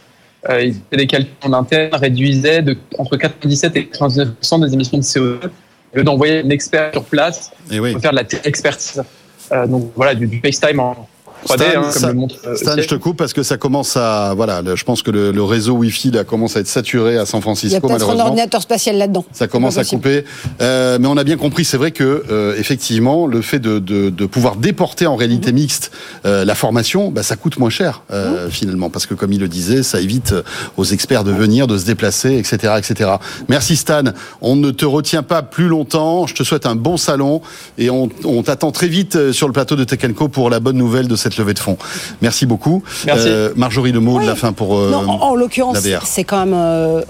[0.49, 4.29] euh, des calculs en interne réduisaient de entre 97 et 99
[4.61, 5.49] des émissions de CO2
[5.93, 7.93] au lieu d'envoyer un expert sur place et oui.
[7.93, 9.03] pour faire de la expertise.
[9.51, 11.07] Euh, donc voilà du, du FaceTime en,
[11.45, 15.11] Stan, hein, euh, je te coupe parce que ça commence à voilà, je pense que
[15.11, 17.69] le, réseau Wi-Fi là commence à être saturé à San Francisco.
[17.69, 19.25] Il y a peut-être un ordinateur spatial là-dedans.
[19.31, 20.25] Ça commence à couper,
[20.61, 21.63] euh, mais on a bien compris.
[21.63, 25.59] C'est vrai que euh, effectivement, le fait de, de, de, pouvoir déporter en réalité mhm.
[25.59, 25.91] mixte
[26.25, 28.51] euh, la formation, bah, ça coûte moins cher euh, mhm.
[28.51, 30.33] finalement parce que comme il le disait, ça évite
[30.75, 33.11] aux experts de venir, de se déplacer, etc., etc.
[33.47, 34.03] Merci Stan.
[34.41, 36.27] On ne te retient pas plus longtemps.
[36.27, 37.41] Je te souhaite un bon salon
[37.77, 39.99] et on, on t'attend très vite sur le plateau de Tech
[40.31, 41.77] pour la bonne nouvelle de cette levée de fonds.
[42.21, 42.83] Merci beaucoup.
[43.05, 43.27] Merci.
[43.27, 46.55] Euh, Marjorie, le mot de la fin pour euh, non, En, l'occurrence, c'est quand même
[46.55, 47.01] euh,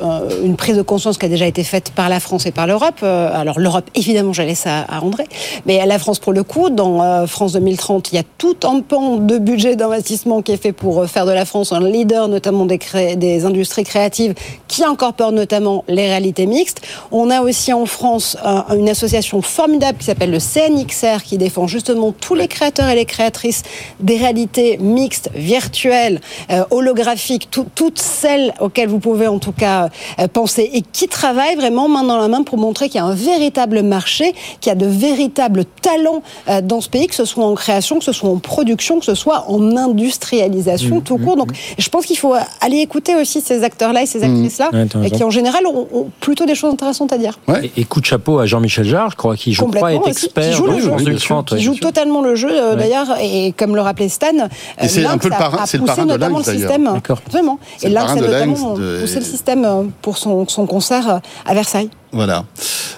[0.44, 3.04] une prise de conscience qui a déjà été faite par la France et par l'Europe.
[3.04, 5.26] alors l'Europe, évidemment, j'allais ça à André,
[5.66, 9.18] mais la France pour le coup, dans France 2030, il y a tout un pan
[9.18, 12.80] de budget d'investissement qui est fait pour faire de la France un leader, notamment des,
[13.16, 14.34] des industries créatives,
[14.68, 16.82] qui incorpore notamment les réalités mixtes.
[17.12, 18.38] On a aussi en France
[18.76, 23.06] une association formidable qui s'appelle le CNXR, qui défend justement tous les créateurs et les
[23.06, 23.64] créatrices
[24.08, 26.20] des réalité mixte, virtuelle,
[26.52, 29.90] euh, holographique, toutes celles auxquelles vous pouvez en tout cas
[30.20, 33.06] euh, penser et qui travaillent vraiment main dans la main pour montrer qu'il y a
[33.06, 37.26] un véritable marché, qu'il y a de véritables talents euh, dans ce pays, que ce
[37.26, 41.18] soit en création, que ce soit en production, que ce soit en industrialisation mmh, tout
[41.18, 41.36] court.
[41.36, 41.56] Mmh, Donc mmh.
[41.78, 44.72] je pense qu'il faut aller écouter aussi ces acteurs-là et ces actrices-là,
[45.04, 47.40] et qui en général ont, plutôt des choses intéressantes à dire.
[47.78, 50.50] Et, coup de chapeau à Jean-Michel Jarre, je crois, qui je crois est expert.
[50.50, 54.50] Qui joue, le jeu, joue totalement le jeu d'ailleurs, et comme le rappelait Stan,
[54.82, 57.02] et c'est un peu le parrain, c'est le parrain de le système.
[57.32, 57.60] Vraiment.
[57.82, 61.90] Et Lynx a notamment poussé le système euh, pour son, concert euh, à Versailles.
[62.12, 62.46] Voilà.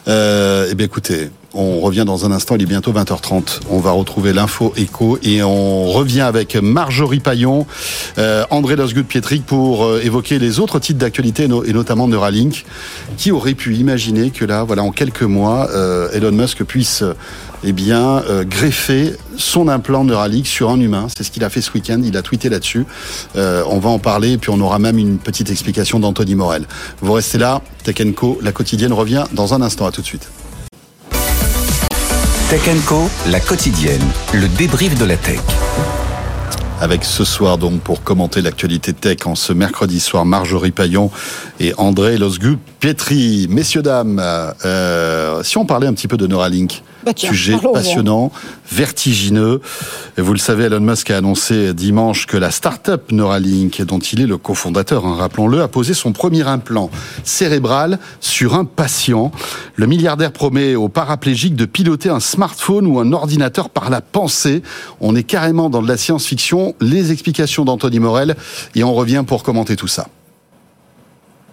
[0.08, 3.62] Euh, eh bien, écoutez, on revient dans un instant, il est bientôt 20h30.
[3.70, 7.66] On va retrouver l'info écho et on revient avec Marjorie Paillon,
[8.18, 12.66] euh, André Losgut-Pietric pour euh, évoquer les autres titres d'actualité et notamment Neuralink.
[13.18, 17.04] Qui aurait pu imaginer que là, voilà, en quelques mois, euh, Elon Musk puisse
[17.64, 21.08] eh bien, greffer son implant Neuralink sur un humain.
[21.14, 22.02] C'est ce qu'il a fait ce week-end.
[22.06, 22.86] Il a tweeté là-dessus.
[23.36, 26.66] on va en parler et puis on aura même une petite explication d'Anthony Morel.
[27.02, 27.62] Vous restez là.
[27.84, 29.86] Tech Co, la quotidienne revient dans un instant.
[29.86, 30.30] À tout de suite.
[32.50, 34.02] Tech Co, la quotidienne,
[34.34, 35.40] le débrief de la tech.
[36.82, 41.12] avec ce soir donc pour commenter l'actualité tech en ce mercredi soir Marjorie Paillon
[41.60, 43.46] et André Losgu Pietri.
[43.52, 44.20] Messieurs dames,
[44.66, 46.82] euh, si on parlait un petit peu de Neuralink.
[47.06, 48.32] Bah sujet passionnant,
[48.70, 49.62] vertigineux.
[50.18, 54.28] vous le savez, Elon Musk a annoncé dimanche que la start-up Neuralink, dont il est
[54.28, 56.90] le cofondateur, hein, rappelons-le, a posé son premier implant
[57.24, 59.32] cérébral sur un patient.
[59.76, 64.62] Le milliardaire promet aux paraplégiques de piloter un smartphone ou un ordinateur par la pensée.
[65.00, 66.76] On est carrément dans de la science-fiction.
[66.82, 68.36] Les explications d'Anthony Morel
[68.76, 70.08] et on revient pour commenter tout ça.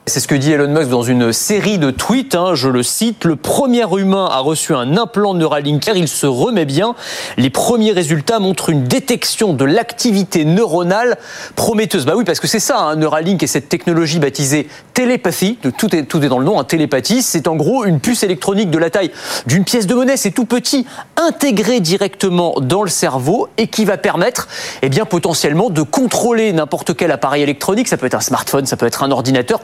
[0.08, 3.24] C'est ce que dit Elon Musk dans une série de tweets, hein, je le cite,
[3.24, 6.94] le premier humain a reçu un implant Neuralink il se remet bien.
[7.36, 11.18] Les premiers résultats montrent une détection de l'activité neuronale
[11.56, 12.06] prometteuse.
[12.06, 16.04] Bah oui, parce que c'est ça, hein, Neuralink et cette technologie baptisée télépathie, tout est,
[16.04, 18.90] tout est dans le nom, hein, télépathie, c'est en gros une puce électronique de la
[18.90, 19.10] taille
[19.46, 23.96] d'une pièce de monnaie, c'est tout petit, intégré directement dans le cerveau et qui va
[23.98, 24.46] permettre,
[24.82, 28.76] eh bien, potentiellement de contrôler n'importe quel appareil électronique, ça peut être un smartphone, ça
[28.76, 29.60] peut être un ordinateur,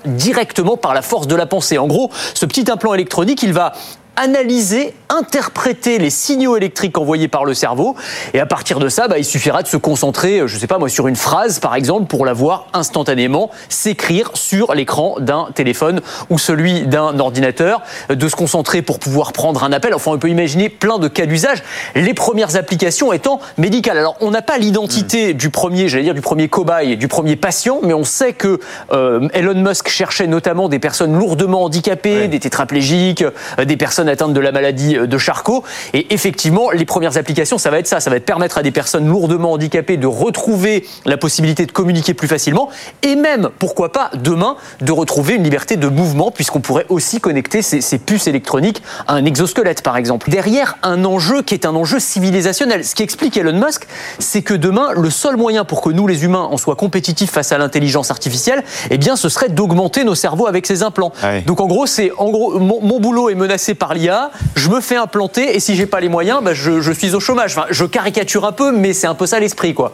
[0.77, 1.79] par la force de la pensée.
[1.79, 3.73] En gros, ce petit implant électronique, il va
[4.17, 7.97] analyser, interpréter les signaux électriques envoyés par le cerveau.
[8.35, 10.89] Et à partir de ça, bah, il suffira de se concentrer, je sais pas moi,
[10.89, 16.39] sur une phrase, par exemple, pour la voir instantanément s'écrire sur l'écran d'un téléphone ou
[16.39, 19.95] celui d'un ordinateur, de se concentrer pour pouvoir prendre un appel.
[19.95, 21.63] Enfin, on peut imaginer plein de cas d'usage.
[21.95, 23.99] Les premières applications étant médicales.
[23.99, 25.37] Alors, on n'a pas l'identité hmm.
[25.37, 28.61] du premier, j'allais dire, du premier cobaye, du premier patient, mais on sait que
[28.93, 33.23] euh, Elon Musk cherchait notamment des personnes lourdement handicapées, des tétraplégiques,
[33.59, 35.65] euh, des personnes atteinte de la maladie de Charcot.
[35.95, 38.01] Et effectivement, les premières applications, ça va être ça.
[38.01, 42.15] Ça va être permettre à des personnes lourdement handicapées de retrouver la possibilité de communiquer
[42.15, 42.69] plus facilement
[43.03, 47.63] et même, pourquoi pas, demain, de retrouver une liberté de mouvement puisqu'on pourrait aussi connecter
[47.63, 50.31] ces, ces, puces électroniques à un exosquelette, par exemple.
[50.31, 52.85] Derrière un enjeu qui est un enjeu civilisationnel.
[52.85, 53.87] Ce qui explique Elon Musk,
[54.19, 57.53] c'est que demain, le seul moyen pour que nous, les humains, en soient compétitifs face
[57.53, 61.13] à l'intelligence artificielle, eh bien, ce serait d'augmenter nos cerveaux avec ces implants.
[61.47, 64.81] Donc, en gros, c'est, en gros, mon, mon boulot est menacé par l'IA, je me
[64.81, 67.57] fais implanter et si j'ai pas les moyens, bah, je, suis au chômage.
[67.71, 69.93] je caricature un peu, mais c'est un peu ça l'esprit, quoi.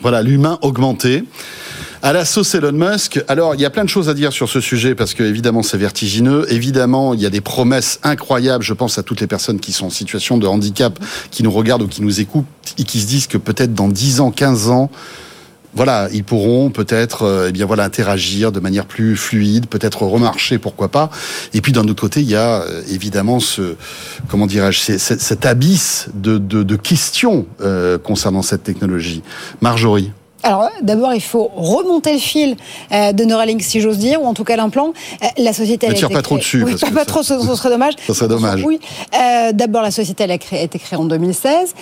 [0.00, 1.24] Voilà, l'humain augmenté.
[2.04, 4.48] À la sauce Elon Musk, alors il y a plein de choses à dire sur
[4.48, 6.46] ce sujet parce que évidemment c'est vertigineux.
[6.50, 8.64] Évidemment, il y a des promesses incroyables.
[8.64, 10.98] Je pense à toutes les personnes qui sont en situation de handicap,
[11.30, 14.18] qui nous regardent ou qui nous écoutent et qui se disent que peut-être dans 10
[14.18, 14.90] ans, 15 ans,
[15.74, 20.58] voilà, ils pourront peut-être euh, eh bien voilà interagir de manière plus fluide, peut-être remarcher,
[20.58, 21.10] pourquoi pas.
[21.54, 23.76] Et puis d'un autre côté, il y a euh, évidemment ce
[24.28, 29.22] comment dirais-je, cet abysse de, de, questions euh, concernant cette technologie.
[29.60, 30.12] Marjorie.
[30.42, 32.56] Alors d'abord, il faut remonter le fil
[32.90, 34.92] euh, de Neuralink, si j'ose dire, ou en tout cas l'implant.
[35.22, 35.88] Euh, la société.
[35.88, 36.62] Ne tire pas trop dessus.
[36.64, 37.94] Oui, pas, trop, ce, serait dommage.
[38.06, 38.62] Ça serait dommage.
[38.64, 38.80] Oui.
[39.14, 41.74] Euh, d'abord, la société elle a, créé, été créée en 2016.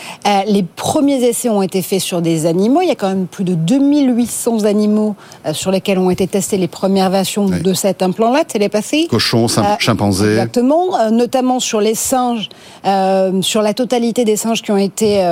[0.46, 2.82] les premiers essais ont été faits sur des animaux.
[2.82, 5.16] Il y a quand même plus de 2800 animaux
[5.52, 9.08] sur lesquels ont été testées les premières versions de cet implant-là, télépathie.
[9.08, 9.46] Cochons,
[9.78, 10.32] chimpanzés.
[10.32, 11.10] Exactement.
[11.10, 12.48] notamment sur les singes,
[13.42, 15.24] sur la totalité des singes qui ont été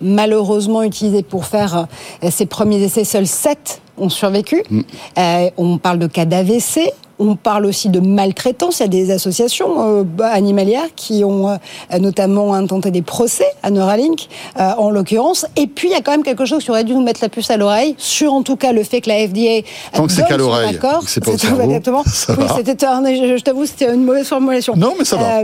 [0.00, 1.86] malheureusement utilisés pour faire
[2.28, 3.04] ces premiers essais.
[3.04, 4.62] Seuls 7 ont survécu.
[4.70, 4.80] Mm.
[5.18, 6.92] Euh, on parle de cas d'AVC,
[7.24, 8.80] on parle aussi de maltraitance.
[8.80, 13.70] Il y a des associations euh, animalières qui ont euh, notamment intenté des procès à
[13.70, 15.46] Neuralink, euh, en l'occurrence.
[15.56, 17.28] Et puis, il y a quand même quelque chose qui aurait dû nous mettre la
[17.28, 20.26] puce à l'oreille, sur en tout cas le fait que la FDA Tant que c'est
[20.26, 21.32] qu'à l'oreille, c'est pas
[21.64, 22.02] Exactement.
[22.28, 24.74] oui, c'était je, t'avoue, c'était une mauvaise formulation.
[24.76, 25.42] Non, mais ça va.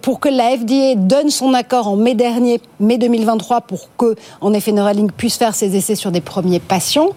[0.00, 4.52] pour que la FDA donne son accord en mai dernier, mai 2023, pour que, en
[4.52, 7.10] effet, Neuralink puisse faire ses essais sur des premiers patients,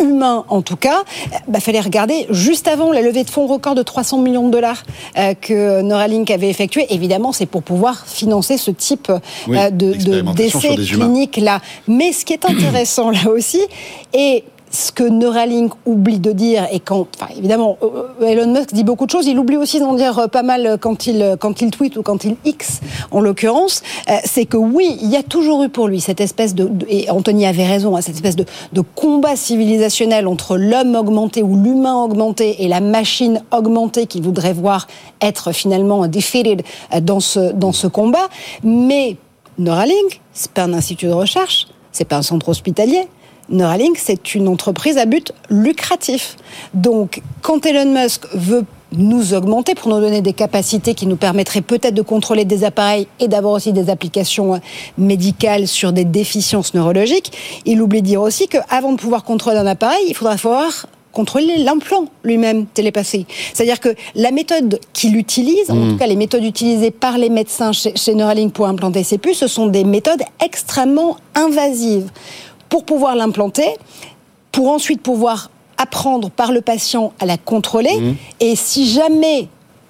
[0.00, 1.02] humains en tout cas,
[1.32, 4.52] il bah, fallait regarder juste avant la levée de fonds record de 300 millions de
[4.52, 4.82] dollars
[5.16, 9.92] euh, que Neuralink avait effectué, évidemment, c'est pour pouvoir financer ce type euh, de
[10.32, 11.60] d'essais cliniques là.
[11.88, 13.60] Mais ce qui est intéressant là aussi,
[14.12, 18.74] et ce que Neuralink oublie de dire, et quand, enfin, évidemment, euh, euh, Elon Musk
[18.74, 21.62] dit beaucoup de choses, il oublie aussi d'en dire euh, pas mal quand il, quand
[21.62, 23.82] il tweet ou quand il X, en l'occurrence,
[24.24, 27.46] c'est que oui, il y a toujours eu pour lui cette espèce de, et Anthony
[27.46, 28.44] avait raison, hein, cette espèce de,
[28.94, 34.86] combat civilisationnel entre l'homme augmenté ou l'humain augmenté et la machine augmentée qu'il voudrait voir
[35.20, 36.62] être finalement defeated
[37.02, 38.28] dans ce, dans ce combat.
[38.62, 39.16] Mais
[39.58, 43.08] Neuralink, c'est pas un institut de recherche, c'est pas un centre hospitalier,
[43.48, 46.36] Neuralink, c'est une entreprise à but lucratif.
[46.74, 51.60] Donc, quand Elon Musk veut nous augmenter pour nous donner des capacités qui nous permettraient
[51.60, 54.60] peut-être de contrôler des appareils et d'avoir aussi des applications
[54.96, 57.32] médicales sur des déficiences neurologiques.
[57.64, 61.56] Il oublie de dire aussi qu'avant de pouvoir contrôler un appareil, il faudra pouvoir contrôler
[61.56, 63.26] l'implant lui-même télépassé.
[63.54, 65.92] C'est-à-dire que la méthode qu'il utilise, en mmh.
[65.92, 69.38] tout cas les méthodes utilisées par les médecins chez, chez Neuralink pour implanter ces puces,
[69.38, 72.10] ce sont des méthodes extrêmement invasives
[72.68, 73.68] pour pouvoir l'implanter,
[74.52, 77.96] pour ensuite pouvoir apprendre par le patient à la contrôler.
[77.98, 78.16] Mhm.
[78.40, 79.48] Et si jamais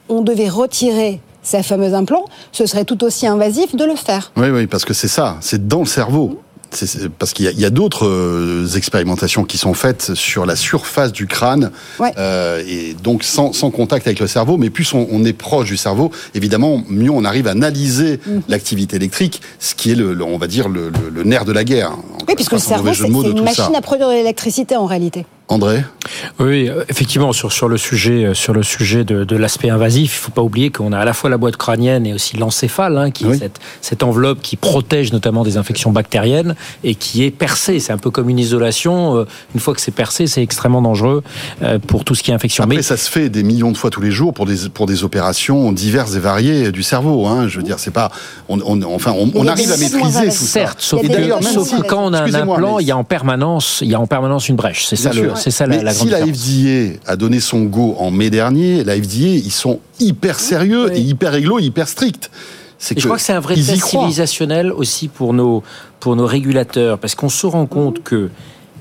[0.09, 4.33] on devait retirer ces fameux implants, ce serait tout aussi invasif de le faire.
[4.37, 6.41] Oui, oui, parce que c'est ça, c'est dans le cerveau.
[6.77, 10.45] C'est- parce qu'il y a, il y a d'autres euh, expérimentations qui sont faites sur
[10.47, 12.13] la surface du crâne, Ouais.
[12.19, 14.57] euh, et donc sans, sans contact avec le cerveau.
[14.59, 18.43] Mais plus on, on est proche du cerveau, évidemment, mieux on arrive à analyser Mhm.
[18.49, 21.53] l'activité électrique, ce qui est, le, le- on va dire, le, le- le nerf de
[21.53, 21.93] la guerre.
[22.29, 23.79] Oui, puisque le cerveau, c'est une machine ça.
[23.79, 25.25] à produire de l'électricité en réalité.
[25.49, 25.85] André
[26.41, 30.13] Oui, euh, effectivement, sur, sur le sujet, euh, sur le sujet de, de l'aspect invasif,
[30.17, 32.99] il faut pas oublier qu'on a à la fois la boîte crânienne et aussi l'encéphale,
[32.99, 33.37] hein, qui Oui.
[33.37, 37.79] est cette, cette enveloppe qui protège notamment des infections bactériennes et qui est percée.
[37.79, 39.19] C'est un peu comme une isolation.
[39.19, 41.23] Euh, Une fois que c'est percé, c'est extrêmement dangereux
[41.63, 42.65] euh, pour tout ce qui est infection.
[42.65, 44.87] Après, Mais ça se fait des millions de fois tous les jours pour des, pour
[44.87, 47.25] des opérations diverses et variées du cerveau.
[47.29, 47.47] Hein.
[47.47, 48.11] Je veux dire, c'est pas.
[48.49, 50.47] On, on- enfin, on, on arrive à maîtriser tout ça.
[50.47, 53.79] Certes, sauf que, sauf quand on a un implant, mais- il y a en permanence,
[53.83, 54.87] il y a en permanence une brèche.
[54.87, 55.45] C'est ça, Bien le- sûr.
[55.45, 56.27] c'est ça la, Mais la grande si la.
[56.27, 61.01] FDA a donné son go en mai dernier, la FDA, ils sont hyper sérieux et
[61.01, 62.31] hyper réglo, hyper stricts.
[62.79, 65.63] Je crois que c'est un vrai test civilisationnel aussi pour nos,
[66.01, 68.31] pour nos régulateurs, parce qu'on se rend compte que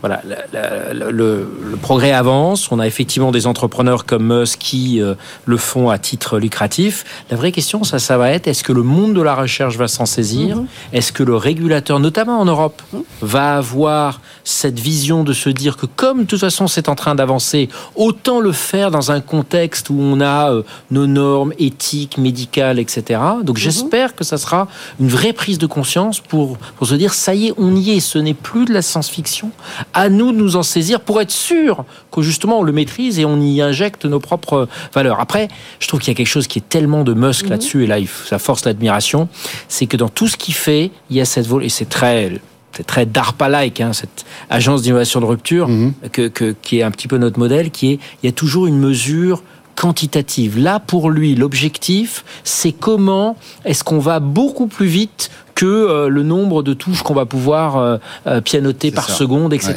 [0.06, 2.72] voilà, la- la- la- le, le progrès avance.
[2.72, 5.16] On a effectivement des entrepreneurs comme Musk qui euh,
[5.46, 7.06] le font à titre lucratif.
[7.32, 9.88] La vraie question, ça, ça va être est-ce que le monde de la recherche va
[9.88, 10.60] s'en saisir?
[10.94, 12.84] Est-ce que le régulateur, notamment en Europe,
[13.22, 17.16] va avoir cette vision de se dire que comme de toute façon c'est en train
[17.16, 22.78] d'avancer, autant le faire dans un contexte où on a euh, nos normes éthiques, médicales,
[22.78, 23.20] etc.
[23.44, 24.68] Donc j'espère que ça sera
[25.00, 28.00] une vraie prise de conscience pour, pour se dire ça y est, on y est,
[28.00, 29.50] ce n'est plus de la science-fiction.
[29.98, 33.24] À nous de nous en saisir pour être sûr que justement on le maîtrise et
[33.26, 35.20] on y injecte nos propres valeurs.
[35.22, 35.48] Après,
[35.80, 37.96] je trouve qu'il y a quelque chose qui est tellement de Musk là-dessus et là
[38.28, 39.30] ça force l'admiration,
[39.70, 42.40] c'est que dans tout ce qu'il fait, il y a cette vol et c'est très
[42.74, 45.70] c'est très DARPA-like, hein, cette agence d'innovation de rupture,
[46.12, 48.68] que, que- qui est un petit peu notre modèle, qui est, il y a toujours
[48.68, 49.44] une mesure
[49.76, 50.58] quantitative.
[50.60, 56.22] Là, pour lui, l'objectif, c'est comment est-ce qu'on va beaucoup plus vite que euh, le
[56.24, 59.16] nombre de touches qu'on va pouvoir euh, euh, pianoter par ça.
[59.16, 59.74] seconde, etc.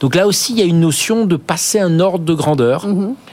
[0.00, 2.86] Donc là aussi, il y a une notion de passer un ordre de grandeur,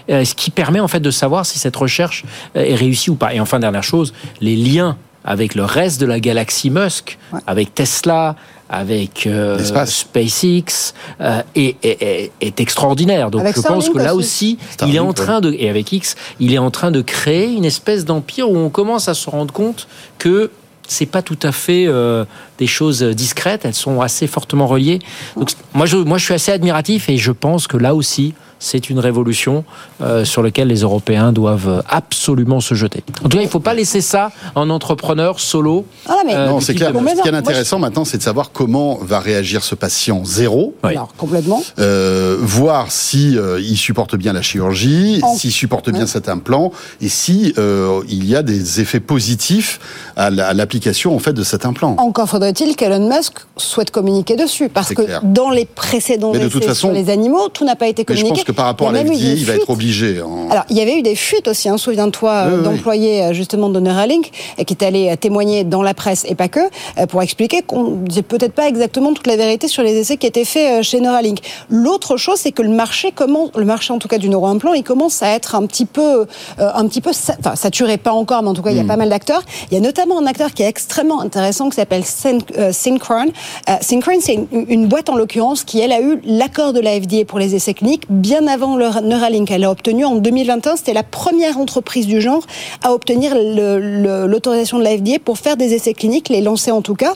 [0.10, 2.24] euh, ce qui permet en fait de savoir si cette recherche
[2.56, 3.34] est réussie ou pas.
[3.34, 8.36] Et enfin, dernière chose, les liens avec le reste de la galaxie Musk, avec Tesla,
[8.70, 9.60] avec euh.
[9.86, 13.30] SpaceX, euh, est, est- extraordinaire.
[13.32, 14.58] Donc Avec je pense que là aussi.
[14.86, 17.66] il est en train de, et avec X, il est en train de créer une
[17.66, 20.52] espèce d'empire où on commence à se rendre compte que
[20.90, 22.26] c'est pas tout à fait euh,
[22.60, 25.00] des choses discrètes, elles sont assez fortement reliées.
[25.36, 28.90] Donc, moi, je, moi, je suis assez admiratif et je pense que là aussi, c'est
[28.90, 29.64] une révolution
[30.02, 33.06] euh, sur laquelle les Européens doivent absolument se jeter.
[33.24, 35.86] En tout cas, il ne faut pas laisser ça en entrepreneur solo.
[36.06, 36.92] Ah non, mais Euh, Non, c'est type clair.
[36.92, 40.26] de Ce qui est je- intéressant maintenant, c'est de savoir comment va réagir ce patient
[40.26, 40.76] zéro.
[40.84, 40.92] Oui.
[40.92, 41.64] alors complètement.
[41.80, 46.74] Euh, voir si euh, il supporte bien la chirurgie, En- s'il supporte bien cet implant,
[47.00, 49.80] et si euh, il y a des effets positifs
[50.18, 51.96] à la- à l'application en fait de cet implant.
[51.98, 55.22] Encore faudrait-il qu'Elon Musk souhaite communiquer dessus, parce que clair.
[55.24, 58.04] dans les précédents Mais de essais toute façon- sur les animaux, tout n'a pas été
[58.08, 58.42] Mais je communiqué.
[58.42, 60.22] pense que par rapport à la des il va être obligé.
[60.22, 63.34] en- Alors, il y avait eu des fuites aussi, hein, souviens-toi, euh, Oui, d'employés euh,
[63.34, 66.60] justement de Neuralink, euh, qui est allé euh, témoigner dans la presse et pas que,
[67.08, 70.26] pour expliquer qu'on ne disait peut-être pas exactement toute la vérité sur les essais qui
[70.28, 71.40] étaient faits chez Neuralink.
[71.70, 74.84] L'autre chose, c'est que le marché commence, le marché en tout cas du neuroimplant, il
[74.84, 76.26] commence à être un petit peu,
[76.58, 78.98] un petit peu, enfin saturé pas encore, mais en tout cas il y a pas
[78.98, 79.44] mal d'acteurs.
[79.72, 82.39] Il y a notamment un acteur qui est extrêmement intéressant qui s'appelle euh,
[82.72, 83.32] Synchron.
[83.70, 87.26] Euh, Synchron, c'est une, boîte en l'occurrence qui elle a eu l'accord de la FDA
[87.26, 89.52] pour les essais cliniques bien avant Neuralink.
[89.52, 90.78] Elle l'a obtenu en 2021.
[90.78, 92.46] C'était la première entreprise du genre
[92.84, 96.96] à obtenir l'autorisation de la FDA pour faire des essais cliniques, les lancer en tout
[96.96, 97.14] cas.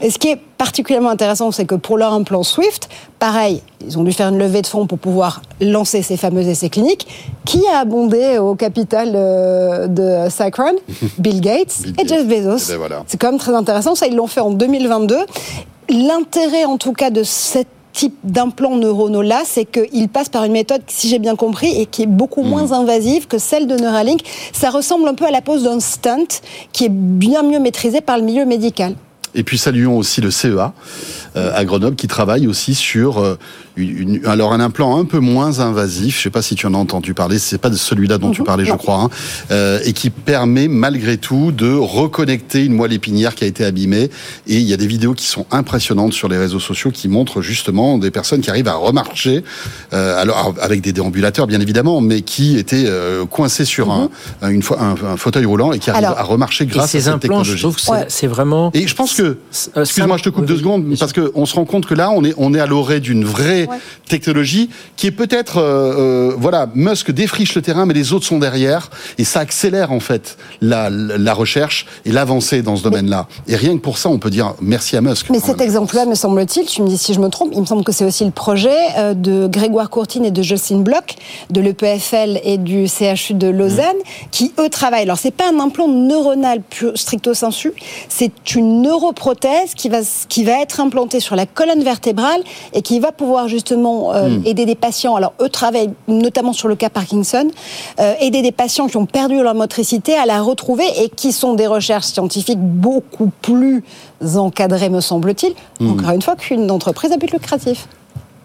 [0.00, 4.02] Et ce qui est particulièrement intéressant, c'est que pour leur implant Swift, pareil, ils ont
[4.02, 7.06] dû faire une levée de fonds pour pouvoir lancer ces fameux essais cliniques.
[7.44, 10.76] Qui a abondé au capital euh, de Synchron
[11.18, 12.26] Bill Gates Bill et Jeff.
[12.26, 12.64] Bezos.
[12.68, 13.02] Eh ben voilà.
[13.06, 13.94] C'est quand même très intéressant.
[13.94, 15.16] Ça, ils l'ont fait en 2022.
[15.90, 20.52] L'intérêt, en tout cas, de cette type d'implants neuronaux là, c'est qu'il passe par une
[20.52, 22.48] méthode, si j'ai bien compris, et qui est beaucoup Hmm.
[22.48, 24.22] moins invasive que celle de Neuralink.
[24.54, 26.40] Ça ressemble un peu à la pose d'un stunt,
[26.72, 28.94] qui est bien mieux maîtrisé par le milieu médical.
[29.34, 30.72] Et puis saluons aussi le CEA
[31.36, 33.36] à Grenoble qui travaille aussi sur euh,
[33.76, 36.16] une, une- alors un implant un peu moins invasif.
[36.18, 37.38] Je sais pas si tu en as entendu parler.
[37.38, 38.76] C'est pas de celui-là dont tu parlais, je non.
[38.76, 39.10] crois, hein,
[39.50, 44.10] euh, et qui permet malgré tout de reconnecter une moelle épinière qui a été abîmée.
[44.46, 47.42] Et il y a des vidéos qui sont impressionnantes sur les réseaux sociaux qui montrent
[47.42, 49.42] justement des personnes qui arrivent à remarcher,
[49.92, 54.08] euh, alors avec des déambulateurs bien évidemment, mais qui étaient euh, coincés sur un,
[54.42, 56.88] un- une fois un, un fauteuil roulant et qui arrivent à remarcher Et grâce à
[56.88, 57.62] ces cette implants, je technologie.
[57.62, 58.32] trouve que c'est Ouais.
[58.32, 58.70] vraiment.
[58.74, 59.36] Et je pense que
[59.74, 62.10] que, excuse-moi, je te coupe deux secondes, parce que on se rend compte que là,
[62.10, 63.68] on est, on est à l'orée d'une vraie
[64.08, 68.38] technologie qui est peut-être, euh, euh, voilà, Musk défriche le terrain, mais les autres sont
[68.38, 73.26] derrière, et ça accélère en fait la, la recherche et l'avancée dans ce domaine-là.
[73.48, 75.26] Et rien que pour ça, on peut dire merci à Musk.
[75.30, 77.84] Mais cet exemple-là, me semble-t-il, tu me dis si je me trompe, il me semble
[77.84, 81.16] que c'est aussi le projet euh, de Grégoire Courtine et de Justin Bloch,
[81.50, 84.26] de l'EPFL et du CHU de Lausanne, mmh.
[84.30, 85.02] qui eux travaillent.
[85.02, 86.62] Alors c'est pas un implant neuronal
[86.94, 87.72] stricto sensu,
[88.08, 92.40] c'est une neuroprothèse qui va qui va être implantée sur la colonne vertébrale
[92.72, 94.46] et qui va pouvoir justement euh, hmm.
[94.46, 95.16] aider des patients.
[95.16, 97.48] Alors eux travaillent notamment sur le cas Parkinson,
[98.00, 101.54] euh, aider des patients qui ont perdu leur motricité à la retrouver et qui sont
[101.54, 103.84] des recherches scientifiques beaucoup plus
[104.36, 105.54] encadrées, me semble-t-il.
[105.80, 105.92] Hmm.
[105.92, 107.86] Encore une fois, qu'une entreprise à but lucratif.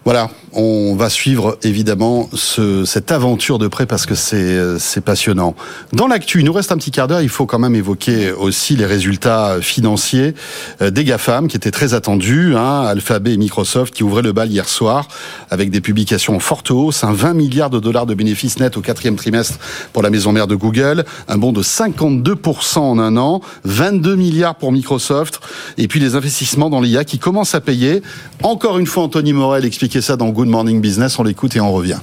[0.06, 5.54] Voilà, on va suivre évidemment ce, cette aventure de près parce que c'est passionnant.
[5.92, 8.76] Dans l'actu, il nous reste un petit quart d'heure, il faut quand même évoquer aussi
[8.76, 10.34] les résultats financiers
[10.80, 14.50] euh, des GAFAM qui étaient très attendus, hein, Alphabet et Microsoft qui ouvraient le bal
[14.50, 15.06] hier soir
[15.50, 18.80] avec des publications en forte hausse, un 20 milliards de dollars de bénéfices nets au
[18.80, 19.58] quatrième trimestre
[19.92, 24.54] pour la maison mère de Google, un bond de 52% en un an, 22 milliards
[24.54, 25.40] pour Microsoft
[25.76, 28.02] et puis les investissements dans l'IA qui commencent à payer.
[28.42, 31.18] Encore une fois, Anthony Morel expliquait ça dans Good Morning Business.
[31.18, 31.98] On l'écoute et on revient.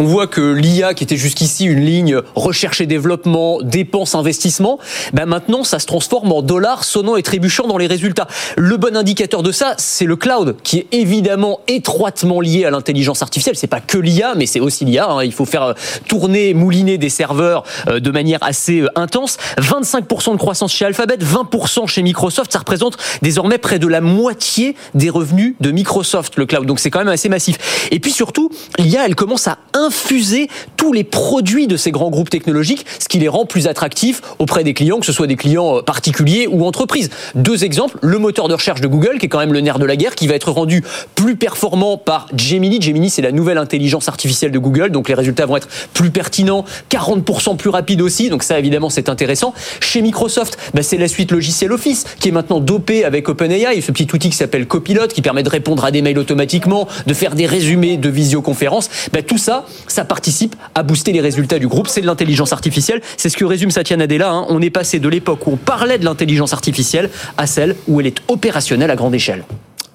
[0.00, 4.78] On voit que l'IA, qui était jusqu'ici une ligne recherche et développement, dépenses, investissement,
[5.12, 8.28] ben maintenant ça se transforme en dollars sonnant et trébuchant dans les résultats.
[8.56, 13.22] Le bon indicateur de ça, c'est le cloud, qui est évidemment étroitement lié à l'intelligence
[13.22, 13.56] artificielle.
[13.56, 15.10] C'est pas que l'IA, mais c'est aussi l'IA.
[15.10, 15.24] Hein.
[15.24, 15.72] Il faut faire euh,
[16.06, 19.36] tourner, mouliner des serveurs euh, de manière assez euh, intense.
[19.58, 22.52] 25% de croissance chez Alphabet, 20% chez Microsoft.
[22.52, 26.66] Ça représente désormais près de la moitié des revenus de Microsoft, le cloud.
[26.66, 27.88] Donc c'est quand même assez massif.
[27.90, 29.58] Et puis surtout, l'IA, elle commence à
[29.88, 34.20] infuser tous les produits de ces grands groupes technologiques, ce qui les rend plus attractifs
[34.38, 37.10] auprès des clients, que ce soit des clients euh, particuliers ou entreprises.
[37.34, 39.86] Deux exemples, le moteur de recherche de Google, qui est quand même le nerf de
[39.86, 42.80] la guerre, qui va être rendu plus performant par Gemini.
[42.80, 46.64] Gemini, c'est la nouvelle intelligence artificielle de Google, donc les résultats vont être plus pertinents,
[46.90, 49.54] 40% plus rapides aussi, donc ça évidemment c'est intéressant.
[49.80, 53.92] Chez Microsoft, bah, c'est la suite logicielle Office, qui est maintenant dopée avec OpenAI, ce
[53.92, 57.34] petit outil qui s'appelle Copilot, qui permet de répondre à des mails automatiquement, de faire
[57.34, 58.90] des résumés de visioconférence.
[59.12, 61.88] Bah, tout ça, ça participe à booster les résultats du groupe.
[61.88, 63.00] C'est de l'intelligence artificielle.
[63.16, 64.30] C'est ce que résume Satya Nadella.
[64.30, 64.46] Hein.
[64.48, 68.06] On est passé de l'époque où on parlait de l'intelligence artificielle à celle où elle
[68.06, 69.44] est opérationnelle à grande échelle.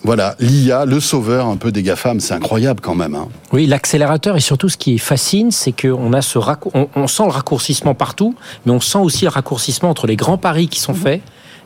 [0.06, 3.16] Voilà, l'IA, le sauveur un peu des GAFAM, c'est incroyable quand même.
[3.16, 3.30] Hein.
[3.54, 6.40] Oui, l'accélérateur et surtout ce qui fascine, c'est qu'on a ce
[6.74, 10.38] on, on, sent le raccourcissement partout, mais on sent aussi le raccourcissement entre les grands
[10.38, 11.00] paris qui sont mhm.
[11.00, 11.22] faits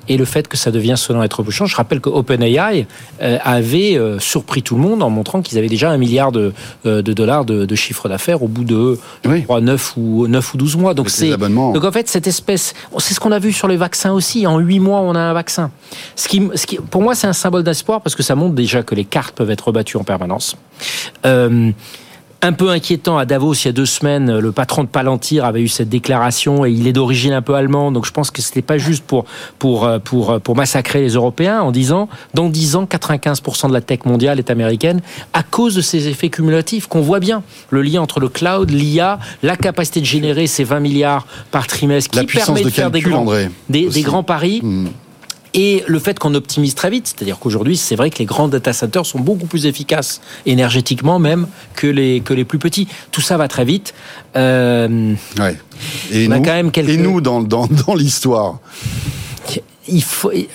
[0.09, 1.65] et le fait que ça devient selon être bouchant.
[1.65, 2.87] Je rappelle que OpenAI
[3.21, 6.53] euh, avait euh, surpris tout le monde en montrant qu'ils avaient déjà un milliard de,
[6.85, 9.45] euh, de dollars de, de, chiffre d'affaires au bout de oui.
[9.49, 10.93] 9 ou 9 ou 12 mois.
[10.93, 14.11] Donc c'est donc en fait cette espèce c'est ce qu'on a vu sur les vaccins
[14.11, 15.71] aussi en 8 mois on a un vaccin.
[16.15, 18.83] Ce qui, ce qui pour moi c'est un symbole d'espoir parce que ça montre déjà
[18.83, 20.57] que les cartes peuvent être rebattues en permanence.
[21.25, 21.71] Euh,
[22.41, 24.37] un peu inquiétant à Davos il y a deux semaines.
[24.37, 27.93] Le patron de Palantir avait eu cette déclaration et il est d'origine un peu allemande.
[27.93, 29.25] Donc je pense que c'était pas juste pour,
[29.59, 33.73] pour, euh, pour, euh, pour massacrer les Européens en disant dans 10 ans, 95% de
[33.73, 35.01] la tech mondiale est américaine
[35.33, 37.43] à cause de ces effets cumulatifs qu'on voit bien.
[37.69, 42.19] Le lien entre le cloud, l'IA, la capacité de générer ces 20 milliards par trimestre
[42.19, 43.25] qui permet de, faire des, grands,
[43.69, 44.61] des, des, grands paris.
[44.63, 44.87] Mmh
[45.57, 47.07] et le fait qu'on optimise très vite.
[47.07, 51.47] C'est-à-dire qu'aujourd'hui, c'est vrai que les grands data centers sont beaucoup plus efficaces énergétiquement même
[51.75, 52.87] que les, que les plus petits.
[53.11, 53.93] Tout ça va très vite.
[54.35, 55.57] Euh, ouais.
[56.11, 56.89] Et, nous, quand même quelques...
[56.89, 58.59] et nous, dans, dans, dans l'histoire
[59.87, 60.03] il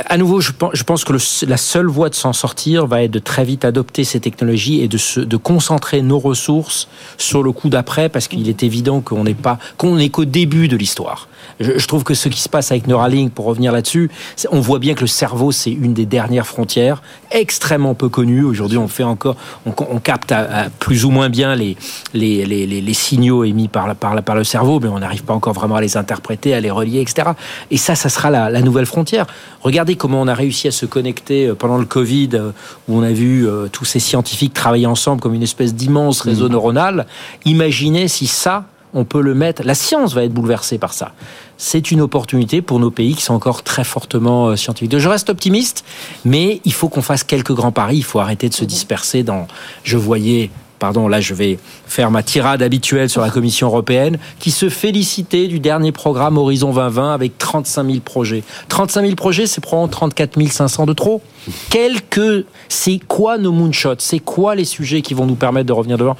[0.06, 1.12] à nouveau, je pense, que
[1.46, 4.88] la seule voie de s'en sortir va être de très vite adopter ces technologies et
[4.88, 9.24] de, se, de concentrer nos ressources sur le coup d'après, parce qu'il est évident qu'on
[9.24, 11.28] n'est pas, qu'on n'est qu'au début de l'histoire.
[11.60, 14.10] Je, trouve que ce qui se passe avec Neuralink, pour revenir là-dessus,
[14.50, 18.44] on voit bien que le cerveau, c'est une des dernières frontières, extrêmement peu connue.
[18.44, 21.76] Aujourd'hui, on fait encore, on, capte à, plus ou moins bien les,
[22.14, 25.52] les, les, les, signaux émis par, par, par le cerveau, mais on n'arrive pas encore
[25.52, 27.30] vraiment à les interpréter, à les relier, etc.
[27.70, 29.21] Et ça, ça sera la, la nouvelle frontière.
[29.62, 32.50] Regardez comment on a réussi à se connecter euh, pendant le Covid, euh,
[32.88, 36.48] où on a vu euh, tous ces scientifiques travailler ensemble comme une espèce d'immense réseau
[36.48, 36.52] mmh.
[36.52, 37.06] neuronal.
[37.44, 39.62] Imaginez si ça, on peut le mettre.
[39.64, 41.12] La science va être bouleversée par ça.
[41.56, 44.98] C'est une opportunité pour nos pays qui sont encore très fortement scientifiques.
[44.98, 45.84] Je reste optimiste,
[46.24, 47.98] mais il faut qu'on fasse quelques grands paris.
[47.98, 49.46] Il faut arrêter de se disperser dans.
[49.84, 50.50] Je voyais
[50.82, 55.46] pardon, là je vais faire ma tirade habituelle sur la Commission européenne, qui se félicitait
[55.46, 58.42] du dernier programme Horizon 2020 avec 35 000 projets.
[58.68, 61.22] 35 000 projets, c'est probablement 34 500 de trop.
[61.70, 63.94] Quelques, c'est quoi nos moonshots?
[64.00, 66.16] C'est quoi les sujets qui vont nous permettre de revenir devant?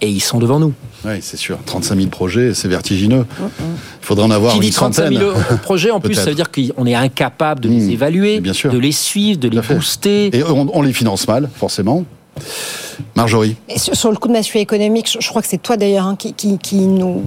[0.00, 0.72] Et ils sont devant nous.
[1.04, 1.58] Oui, c'est sûr.
[1.66, 3.24] 35 000 projets, c'est vertigineux.
[3.40, 3.46] Il
[4.02, 5.18] faudrait en avoir Qui une dit 35 centaine.
[5.18, 5.32] 000
[5.62, 8.70] projets, en plus, ça veut dire qu'on est incapable de les Mmh, évaluer, bien sûr.
[8.70, 10.36] de les suivre, de les Tout booster.
[10.36, 12.04] Et on, on les finance mal, forcément.
[13.14, 13.56] Marjorie.
[13.68, 16.32] Et sur, le coup de massue économique, je, crois que c'est toi d'ailleurs hein, qui,
[16.32, 17.22] qui, qui nous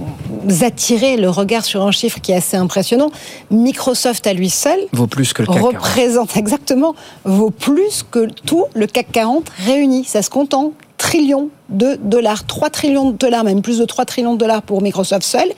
[0.62, 3.10] attirait le regard sur un chiffre qui est assez impressionnant.
[3.50, 5.74] Microsoft à lui seul Vaut plus que le CAC 40.
[5.74, 6.94] représente exactement,
[7.24, 10.04] vaut plus que tout le CAC 40 réuni.
[10.04, 12.46] Ça se compte en trillions de dollars.
[12.46, 15.48] 3 trillions de dollars, même plus de 3 trillions de dollars pour Microsoft seul,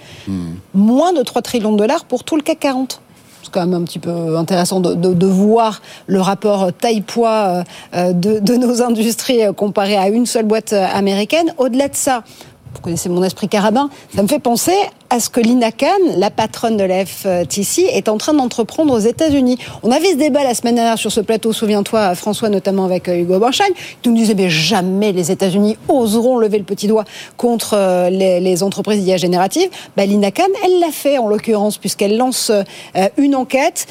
[0.72, 3.00] moins de 3 trillions de dollars pour tout le CAC 40.
[3.43, 7.64] C'est quand même un petit peu intéressant de, voir le rapport taille-poids
[7.95, 11.53] euh, de, de nos industries euh, comparé à une seule boîte euh, américaine.
[11.59, 12.22] Au-delà de ça,
[12.74, 14.74] vous connaissez mon esprit carabin, ça me fait penser
[15.12, 18.98] à ce que Lina Khan, la patronne de la FTC, est en train d'entreprendre aux
[18.98, 19.58] États-Unis.
[19.82, 23.18] On avait ce débat la semaine dernière sur ce plateau, souviens-toi, François, notamment avec euh,
[23.18, 27.04] Hugo Borchagne, qui nous disait mais jamais les États-Unis oseront lever le petit doigt
[27.36, 29.68] contre euh, les, entreprises d'IA générative.
[29.98, 33.86] Bah, Lina Khan, elle l'a fait en l'occurrence, puisqu'elle lance euh, une enquête.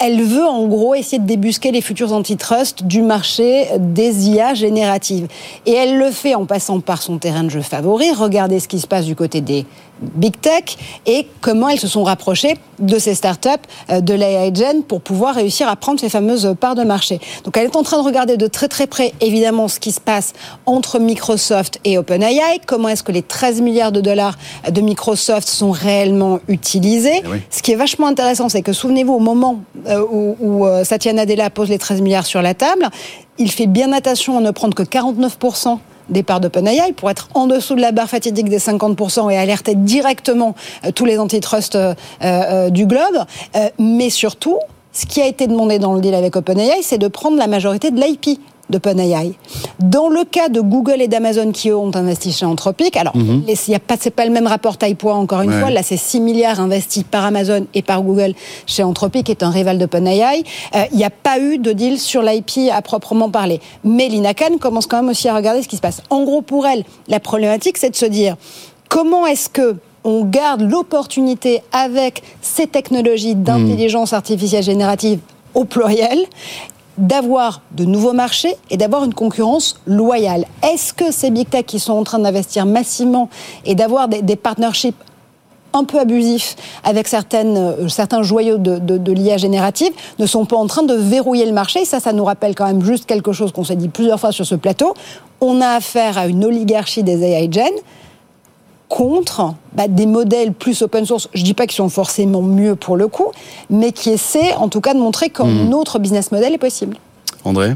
[0.00, 5.28] Elle veut en gros essayer de débusquer les futurs antitrust du marché des IA génératives.
[5.64, 8.10] Et elle le fait en passant par son terrain de jeu favori.
[8.12, 9.64] Regardez ce qui se passe du côté des
[10.00, 10.76] big tech
[11.06, 13.48] et comment elles se sont rapprochées de ces startups,
[13.90, 17.20] euh, de l'AI Gen, pour pouvoir réussir à prendre ces fameuses parts de marché.
[17.44, 20.00] Donc elle est en train de regarder de très très près, évidemment, ce qui se
[20.00, 20.32] passe
[20.66, 24.36] entre Microsoft et OpenAI, comment est-ce que les 13 milliards de dollars
[24.70, 27.22] de Microsoft sont réellement utilisés?
[27.24, 27.38] Eh oui.
[27.50, 31.12] Ce qui est vachement intéressant, c'est que souvenez-vous, au moment euh, où, où, euh, Satya
[31.12, 32.88] Nadella pose les 13 milliards sur la table,
[33.38, 35.78] il fait bien attention à ne prendre que 49%
[36.08, 39.74] des parts d'OpenAI pour être en dessous de la barre fatidique des 50% et alerter
[39.74, 40.54] directement
[40.84, 43.24] euh, tous les antitrusts euh, euh, du globe.
[43.78, 44.58] Mais surtout,
[44.92, 47.90] ce qui a été demandé dans le deal avec OpenAI, c'est de prendre la majorité
[47.90, 48.40] de l'IP
[48.70, 49.32] d'OpenAI.
[49.80, 53.12] Dans le cas de Google et d'Amazon qui eux ont investi chez Anthropic, alors
[53.46, 55.60] les- il y a pas c'est pas le même rapport taille-poids encore une Ouais.
[55.60, 58.34] fois, là c'est 6 milliards investis par Amazon et par Google
[58.66, 60.42] chez Anthropic qui est un rival d'OpenAI.
[60.74, 63.60] Euh, Il n'y a pas eu de deal sur l'IP à proprement parler.
[63.84, 66.02] Mais Lina Khan commence quand même aussi à regarder ce qui se passe.
[66.10, 68.36] En gros pour elle, la problématique c'est de se dire
[68.88, 75.18] comment est-ce que on garde l'opportunité avec ces technologies d'intelligence artificielle générative
[75.54, 76.18] au pluriel
[76.98, 80.46] d'avoir de nouveaux marchés et d'avoir une concurrence loyale.
[80.62, 83.28] Est-ce que ces big tech qui sont en train d'investir massivement
[83.64, 84.96] et d'avoir des, des partnerships
[85.72, 90.46] un peu abusifs avec certaines, euh, certains joyaux de, de, de l'IA générative ne sont
[90.46, 91.84] pas en train de verrouiller le marché?
[91.84, 94.46] Ça, ça nous rappelle quand même juste quelque chose qu'on s'est dit plusieurs fois sur
[94.46, 94.94] ce plateau.
[95.40, 97.72] On a affaire à une oligarchie des AI Gen
[98.88, 101.28] contre bah, des modèles plus open source.
[101.34, 103.32] Je dis pas qu'ils sont forcément mieux pour le coup,
[103.70, 106.96] mais qui essaient en tout cas de montrer qu'un autre business model est possible.
[107.44, 107.74] André?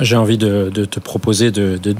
[0.00, 1.96] J'ai envie de, de te proposer de, de,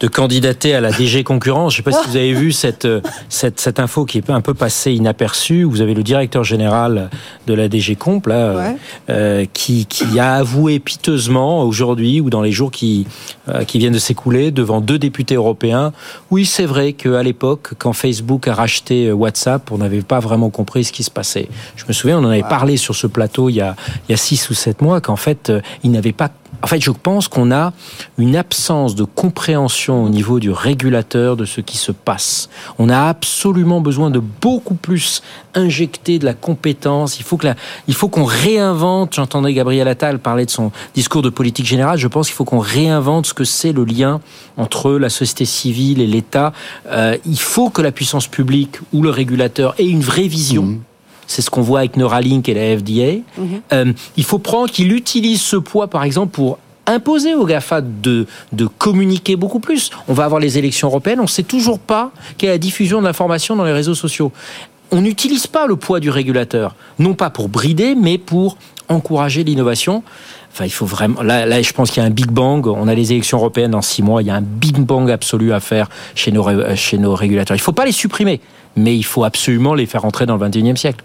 [0.00, 1.74] de candidater à la DG concurrence.
[1.74, 4.28] Je ne sais pas si vous avez vu cette, euh, cette, cette info qui est
[4.30, 5.64] un peu passée inaperçue.
[5.64, 7.08] Vous avez le directeur général
[7.46, 8.76] de la DG Comp là, euh, Ouais.
[9.10, 13.06] euh, qui, qui a avoué piteusement aujourd'hui ou dans les jours qui,
[13.48, 15.92] euh, qui viennent de s'écouler devant deux députés européens.
[16.30, 20.50] Oui, c'est vrai qu'à l'époque, quand Facebook a racheté euh, WhatsApp, on n'avait pas vraiment
[20.50, 21.48] compris ce qui se passait.
[21.76, 23.76] Je me souviens, on en avait parlé sur ce plateau il y a,
[24.08, 25.50] il y a six ou sept mois qu'en fait,
[25.82, 26.30] il n'avait pas
[26.62, 27.74] en fait, je pense qu'on a
[28.16, 32.48] une absence de compréhension au niveau du régulateur de ce qui se passe.
[32.78, 35.22] On a absolument besoin de beaucoup plus
[35.54, 37.18] injecter de la compétence.
[37.18, 37.54] Il faut que la,
[37.88, 39.14] il faut qu'on réinvente.
[39.14, 41.98] J'entendais Gabriel Attal parler de son discours de politique générale.
[41.98, 44.20] Je pense qu'il faut qu'on réinvente ce que c'est le lien
[44.56, 46.52] entre la société civile et l'État.
[46.88, 50.78] Euh, il faut que la puissance publique ou le régulateur ait une vraie vision.
[51.26, 53.22] C'est ce qu'on voit avec Neuralink et la FDA.
[53.72, 58.26] Euh, il faut prendre qu'il utilise ce poids, par exemple, pour imposer aux GAFA de,
[58.78, 59.90] communiquer beaucoup plus.
[60.08, 63.00] On va avoir les élections européennes, on ne sait toujours pas quelle est la diffusion
[63.00, 64.32] de l'information dans les réseaux sociaux.
[64.92, 68.56] On n'utilise pas le poids du régulateur, non pas pour brider, mais pour
[68.88, 70.04] encourager l'innovation.
[70.52, 71.22] Enfin, il faut vraiment.
[71.22, 72.66] Là, je pense qu'il y a un big bang.
[72.66, 74.22] On a les élections européennes dans six mois.
[74.22, 77.56] Il y a un big bang absolu à faire chez nos, régulateurs.
[77.56, 78.40] Il ne faut pas les supprimer,
[78.74, 81.04] mais il faut absolument les faire entrer dans le 21e siècle.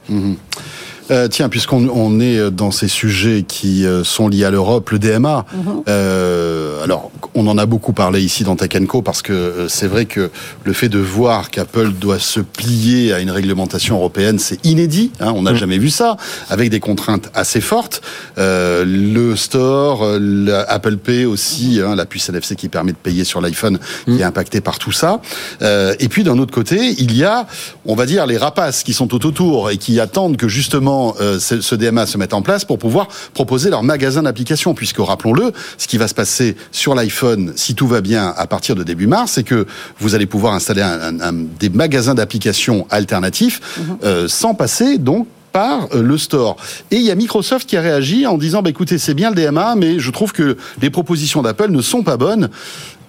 [1.11, 4.99] Euh, tiens, puisqu'on on est dans ces sujets qui euh, sont liés à l'Europe, le
[4.99, 5.45] DMA,
[5.87, 9.87] euh, alors on en a beaucoup parlé ici dans Tech Co parce que euh, c'est
[9.87, 10.29] vrai que
[10.63, 15.11] le fait de voir qu'Apple doit se plier à une réglementation européenne, c'est inédit.
[15.19, 16.17] Hein, on n'a jamais vu ça,
[16.49, 18.01] avec des contraintes assez fortes.
[18.37, 23.23] Euh, le store, euh, Apple Pay aussi, hein, la puce NFC qui permet de payer
[23.23, 25.21] sur l'iPhone, qui est impacté par tout ça.
[25.61, 27.47] Euh, et puis d'un autre côté, il y a,
[27.85, 31.39] on va dire, les rapaces qui sont tout autour et qui attendent que justement euh,
[31.39, 34.73] ce, ce DMA se mette en place pour pouvoir proposer leur magasin d'applications.
[34.73, 38.75] Puisque, rappelons-le, ce qui va se passer sur l'iPhone, si tout va bien à partir
[38.75, 39.65] de début mars, c'est que
[39.99, 43.97] vous allez pouvoir installer un, un, un, des magasins d'applications alternatifs Mhm.
[44.03, 46.55] euh, sans passer donc par euh, le store.
[46.91, 49.35] Et il y a Microsoft qui a réagi en disant, bah, écoutez, c'est bien le
[49.35, 52.49] DMA, mais je trouve que les propositions d'Apple ne sont pas bonnes.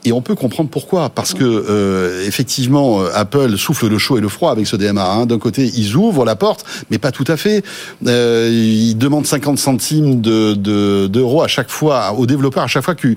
[0.04, 4.20] Et on peut comprendre pourquoi, parce que euh, effectivement, euh, Apple souffle le chaud et
[4.20, 5.04] le froid avec ce DMA.
[5.04, 5.26] Hein.
[5.26, 7.62] D'un côté, ils ouvrent la porte, mais pas tout à fait.
[8.08, 12.82] Euh, ils demandent 50 centimes de- de- d'euros à chaque fois aux développeurs, à chaque
[12.84, 13.14] fois qu'une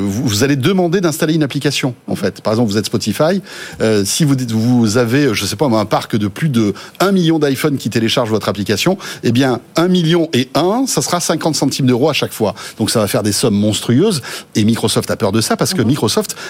[0.00, 1.94] vous, vous allez demander d'installer une application.
[2.08, 3.40] En fait, par exemple, vous êtes Spotify,
[3.80, 7.38] euh, si vous vous avez, je sais pas, un parc de plus de 1 million
[7.38, 11.86] d'iPhone qui télécharge votre application, eh bien 1 million et 1, ça sera 50 centimes
[11.86, 12.56] d'euros à chaque fois.
[12.78, 14.20] Donc ça va faire des sommes monstrueuses.
[14.56, 16.07] Et Microsoft a peur de ça parce que Microsoft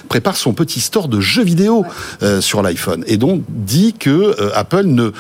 [0.09, 1.85] prépare son petit store de jeux vidéo
[2.23, 5.11] euh, sur l'iPhone et donc dit que euh, Apple ne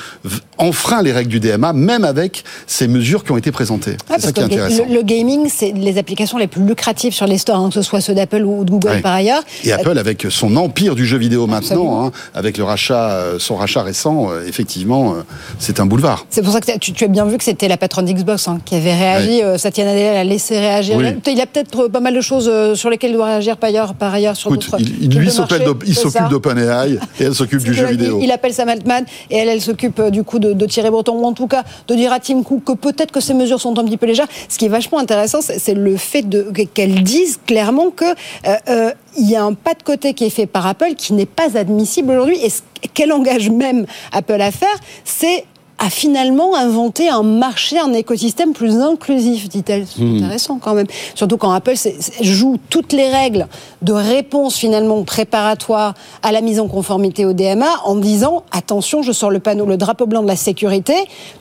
[0.59, 3.93] enfreint les règles du DMA même avec ces mesures qui ont été présentées.
[3.93, 7.13] Ouais, c'est parce ça qui est que le, gaming, c'est les applications les plus lucratives
[7.13, 9.01] sur les stores, hein, que ce soit ceux d'Apple ou de Google Ouais.
[9.01, 9.43] par ailleurs.
[9.65, 13.57] Et Apple, avec son empire du jeu vidéo maintenant, hein, avec le rachat, euh, son
[13.57, 15.23] rachat récent, euh, effectivement, euh,
[15.59, 16.27] c'est un boulevard.
[16.31, 18.61] C'est pour ça que tu, tu as bien vu que c'était la patronne d'Xbox hein,
[18.65, 19.43] qui avait réagi.
[19.43, 20.97] Euh, Satya Nadella a laissé réagir.
[20.97, 21.07] Oui.
[21.27, 23.57] Il y a peut-être euh, pas mal de choses euh, sur lesquelles il doit réagir
[23.57, 27.75] par ailleurs, par ailleurs sur Écoute, il, il- lui s'occupe d'OpenAI et elle s'occupe du
[27.75, 28.19] jeu vidéo.
[28.21, 30.91] Il, il appelle Sam Altman et elle, elle s'occupe euh, du coup de, de Thierry
[30.91, 33.61] Breton, ou en tout cas de dire à Tim Cook que peut-être que ces mesures
[33.61, 34.29] sont un petit peu légères.
[34.49, 38.91] Ce qui est vachement intéressant, c'est le fait de qu'elle dise clairement que euh, euh,
[39.19, 41.57] il y a un pas de côté qui est fait par Apple qui n'est pas
[41.57, 42.39] admissible aujourd'hui.
[42.43, 42.61] Et ce
[42.95, 44.69] qu'elle engage même Apple à faire,
[45.05, 45.45] c'est
[45.79, 49.87] à finalement inventer un marché, un écosystème plus inclusif, dit-elle.
[49.87, 50.17] C'est Hmm.
[50.17, 50.87] intéressant quand même.
[51.15, 51.75] Surtout quand Apple
[52.21, 53.47] joue toutes les règles
[53.83, 59.13] de réponse finalement préparatoire à la mise en conformité au DMA en disant attention, je
[59.13, 60.95] sors le panneau, le drapeau blanc de la sécurité.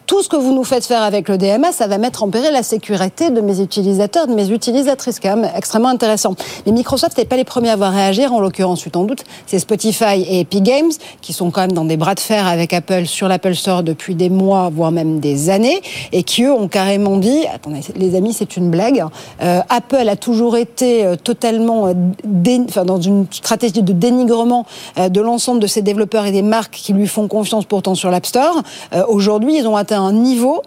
[0.05, 2.51] Tout ce que vous nous faites faire avec le DMA, ça va mettre en péril
[2.53, 5.19] la sécurité de mes utilisateurs, de mes utilisatrices.
[5.19, 6.35] Quand même extrêmement intéressant.
[6.65, 8.31] Mais Microsoft n'est pas les premiers à avoir réagir.
[8.33, 11.85] En l'occurrence, tu t'en doutes, c'est Spotify et Epic Games qui sont quand même dans
[11.85, 15.49] des bras de fer avec Apple sur l'Apple Store depuis des mois, voire même des
[15.49, 19.03] années, et qui eux ont carrément dit attendez, les amis, c'est une blague.
[19.41, 24.65] Euh, Apple a toujours été euh, totalement euh, dé- enfin, dans une stratégie de dénigrement
[24.97, 28.25] de l'ensemble de ses développeurs et des marques qui lui font confiance pourtant sur l'App
[28.25, 28.61] Store.
[28.93, 30.61] Euh, Aujourd'hui, ils ont atteint un niveau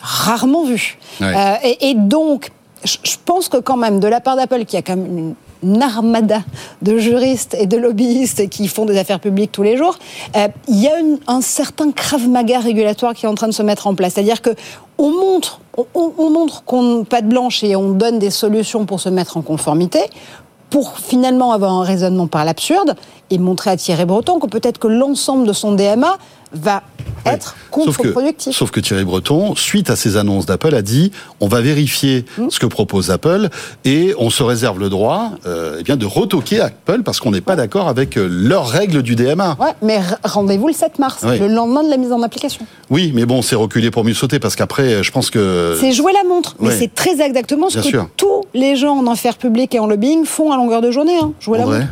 [0.00, 0.98] rarement vu.
[1.20, 1.32] Ouais.
[1.36, 2.50] Euh, et, et donc,
[2.84, 5.34] je pense que quand même, de la part d'Apple, qui a quand même une
[5.80, 6.40] armada
[6.82, 9.96] de juristes et de lobbyistes qui font des affaires publiques tous les jours,
[10.36, 10.94] euh, il y a
[11.26, 14.14] un certain krav maga régulatoire qui est en train de se mettre en place.
[14.14, 14.50] C'est-à-dire que
[14.98, 16.62] on montre, on, on- on montre
[17.08, 20.00] pas de blanche et on donne des solutions pour se mettre en conformité
[20.70, 22.96] pour finalement avoir un raisonnement par l'absurde
[23.30, 26.16] et montrer à Thierry Breton que peut-être que l'ensemble de son DMA
[26.54, 26.82] va
[27.26, 28.54] être contre-productif.
[28.54, 32.48] sauf que Thierry Breton, suite à ces annonces d'Apple, a dit on va vérifier Hmm.
[32.50, 33.48] ce que propose Apple
[33.86, 37.40] et on se réserve le droit euh, eh bien, de retoquer Apple parce qu'on n'est
[37.40, 39.56] pas d'accord avec euh, leurs règles du DMA.
[39.58, 41.38] Ouais, mais rendez-vous le 7 mars, Oui.
[41.38, 42.66] le lendemain de la mise en application.
[42.90, 45.76] Oui, mais bon, c'est reculer pour mieux sauter parce qu'après, je pense que.
[45.80, 46.76] C'est jouer la montre, mais ouais.
[46.78, 48.08] c'est très exactement ce Bien que sûr.
[48.18, 51.16] tous les gens en affaires publiques et en lobbying font à longueur de journée.
[51.22, 51.86] Hein, jouer la montre.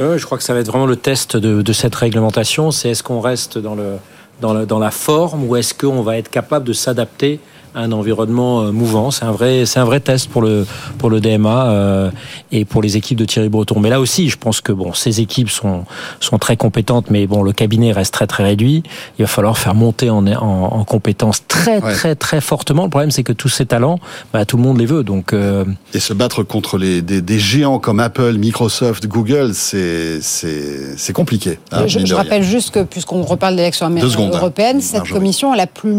[0.00, 2.70] Euh, je crois que ça va être vraiment le test de, cette réglementation.
[2.70, 3.96] C'est est-ce qu'on reste dans, le,
[4.40, 7.40] dans, le, dans la forme ou est-ce qu'on va être capable de s'adapter
[7.78, 10.66] un environnement euh, mouvant C'est un vrai, c'est un vrai test pour le
[10.98, 12.10] pour le DMA euh,
[12.52, 13.78] et pour les équipes de Thierry Breton.
[13.80, 15.84] Mais là aussi, je pense que bon, ces équipes sont
[16.20, 18.82] sont très compétentes, mais bon, le cabinet reste très très réduit.
[19.18, 21.92] Il va falloir faire monter en en, en compétences très Ouais.
[21.94, 22.84] très très fortement.
[22.84, 23.98] Le problème, c'est que tous ces talents,
[24.32, 25.04] bah, tout le monde les veut.
[25.04, 25.64] Donc euh,
[25.94, 31.12] Et se battre contre les, des, des géants comme Apple, Microsoft, Google, c'est c'est c'est
[31.12, 31.58] compliqué.
[31.72, 34.30] hein, je je rappelle juste que, puisqu'on reparle d'élections hein.
[34.32, 35.12] européennes, cette Marjorie.
[35.20, 35.92] commission, elle a plus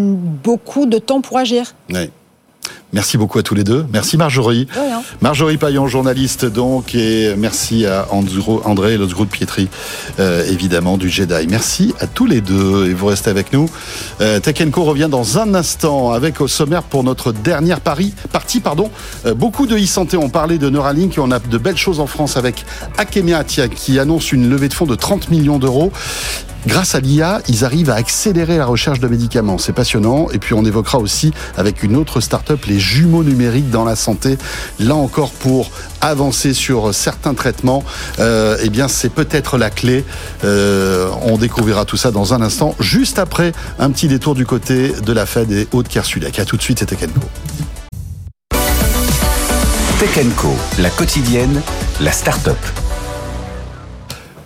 [0.44, 1.69] beaucoup de temps pour agir.
[1.90, 2.10] Ouais.
[2.92, 3.86] Merci beaucoup à tous les deux.
[3.94, 4.68] Merci Marjorie.
[5.22, 9.70] Marjorie Paillon, journaliste donc, et merci à Andro- André groupe Pietri,
[10.20, 11.46] euh, évidemment, du Jedi.
[11.48, 13.70] Merci à tous les deux et vous restez avec nous.
[14.22, 14.40] Euh,
[14.72, 18.14] Co revient dans un instant avec au sommaire pour notre dernière partie.
[18.64, 18.90] Pardon.
[19.28, 22.08] Euh, beaucoup de e-santé ont parlé de Neuralink et on a de belles choses en
[22.08, 22.66] France avec
[22.98, 25.92] Akemia Atia qui annonce une levée de fonds de 30 millions d'euros.
[26.68, 29.58] Grâce à l'IA, ils arrivent à accélérer la recherche de médicaments.
[29.58, 30.28] C'est passionnant.
[30.34, 34.38] Et puis on évoquera aussi avec une autre start-up les jumeaux numériques dans la santé.
[34.80, 35.72] Là encore pour
[36.02, 37.84] avancer sur certains traitements.
[38.20, 40.06] Euh, eh bien, c'est peut-être la clé.
[40.44, 44.94] Euh, on découvrira tout ça dans un instant, juste après un petit détour du côté
[45.06, 46.40] de la Fed et Haute-Kersulek.
[46.40, 47.20] À tout de suite, c'était Kenko.
[50.00, 50.26] Tech
[50.78, 51.62] la quotidienne,
[52.00, 52.56] la start-up.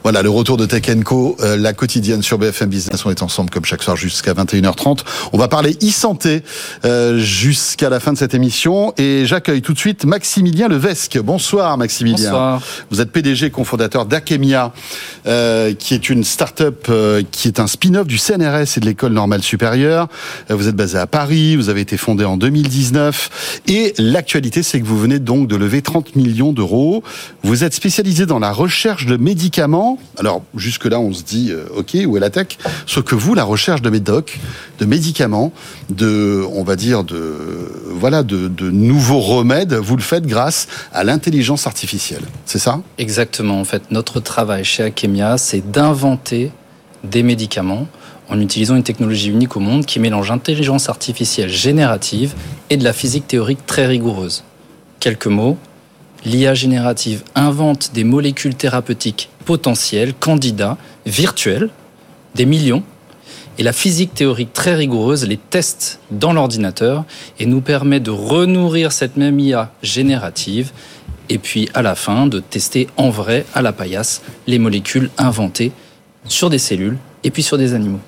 [0.04, 3.06] Voilà, le retour de Tech Co, euh, la quotidienne sur BFM Business.
[3.06, 5.00] On est ensemble comme chaque soir jusqu'à 21h30.
[5.32, 6.44] On va parler e-santé
[6.84, 8.94] euh, jusqu'à la fin de cette émission.
[8.98, 11.18] Et j'accueille tout de suite Maximilien Levesque.
[11.20, 12.32] Bonsoir Maximilien.
[12.32, 12.62] Bonsoir.
[12.92, 14.74] Vous êtes PDG cofondateur d'Akemia,
[15.26, 19.14] euh, qui est une start-up euh, qui est un spin-off du CNRS et de l'École
[19.14, 20.10] normale supérieure.
[20.52, 23.62] Euh, vous êtes basé à Paris, vous avez été fondé en 2019.
[23.68, 27.04] Et l'actualité, c'est que vous venez donc de lever 30 millions d'euros.
[27.44, 31.98] Vous êtes spécialisé dans la recherche de médicaments alors jusque-là, on se dit, euh, ok,
[32.06, 32.58] où est la tech?
[32.86, 34.40] Sauf que vous, la recherche de médocs,
[34.80, 35.52] de médicaments,
[35.90, 37.36] de, on va dire, de,
[37.90, 42.24] voilà, de, nouveaux remèdes, vous le faites grâce à l'intelligence artificielle.
[42.46, 42.82] C'est ça?
[42.98, 43.60] Exactement.
[43.60, 46.52] En fait, notre travail chez Akemia, c'est d'inventer
[47.04, 47.88] des médicaments
[48.30, 52.34] en utilisant une technologie unique au monde qui mélange intelligence artificielle générative
[52.70, 54.44] et de la physique théorique très rigoureuse.
[55.00, 55.58] Quelques mots.
[56.26, 61.70] L'IA générative invente des molécules thérapeutiques potentiels, candidats, virtuels,
[62.36, 62.84] des millions.
[63.58, 67.06] Et la physique théorique très rigoureuse les teste dans l'ordinateur
[67.40, 70.72] et nous permet de renourrir cette même IA générative
[71.30, 75.72] et puis à la fin de tester en vrai à la paillasse les molécules inventées
[76.28, 78.00] sur des cellules et puis sur des animaux.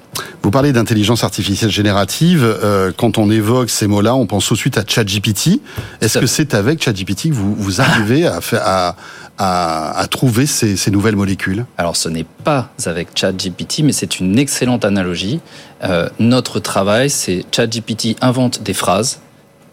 [0.43, 2.43] Vous parlez d'intelligence artificielle générative.
[2.43, 5.59] Euh, quand on évoque ces mots-là, on pense tout de suite à ChatGPT.
[6.01, 8.95] Est-ce que c'est avec ChatGPT que vous, vous arrivez à, faire, à,
[9.37, 11.65] à, trouver ces, ces, nouvelles molécules?
[11.77, 15.39] Alors ce n'est pas avec ChatGPT, mais c'est une excellente analogie.
[15.83, 19.19] Euh, notre travail, c'est ChatGPT invente des phrases,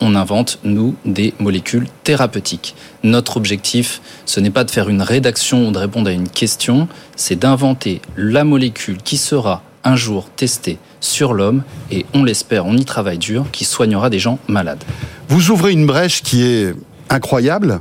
[0.03, 2.75] on invente, nous, des molécules thérapeutiques.
[3.05, 6.89] Notre objectif, ce n'est pas de faire une rédaction ou de répondre à une question,
[7.17, 12.77] c'est d'inventer la molécule qui sera un jour testée sur l'homme et on l'espère, on
[12.77, 14.83] y travaille dur, qui soignera des gens malades.
[15.29, 16.75] Vous ouvrez une brèche qui est
[17.09, 17.81] incroyable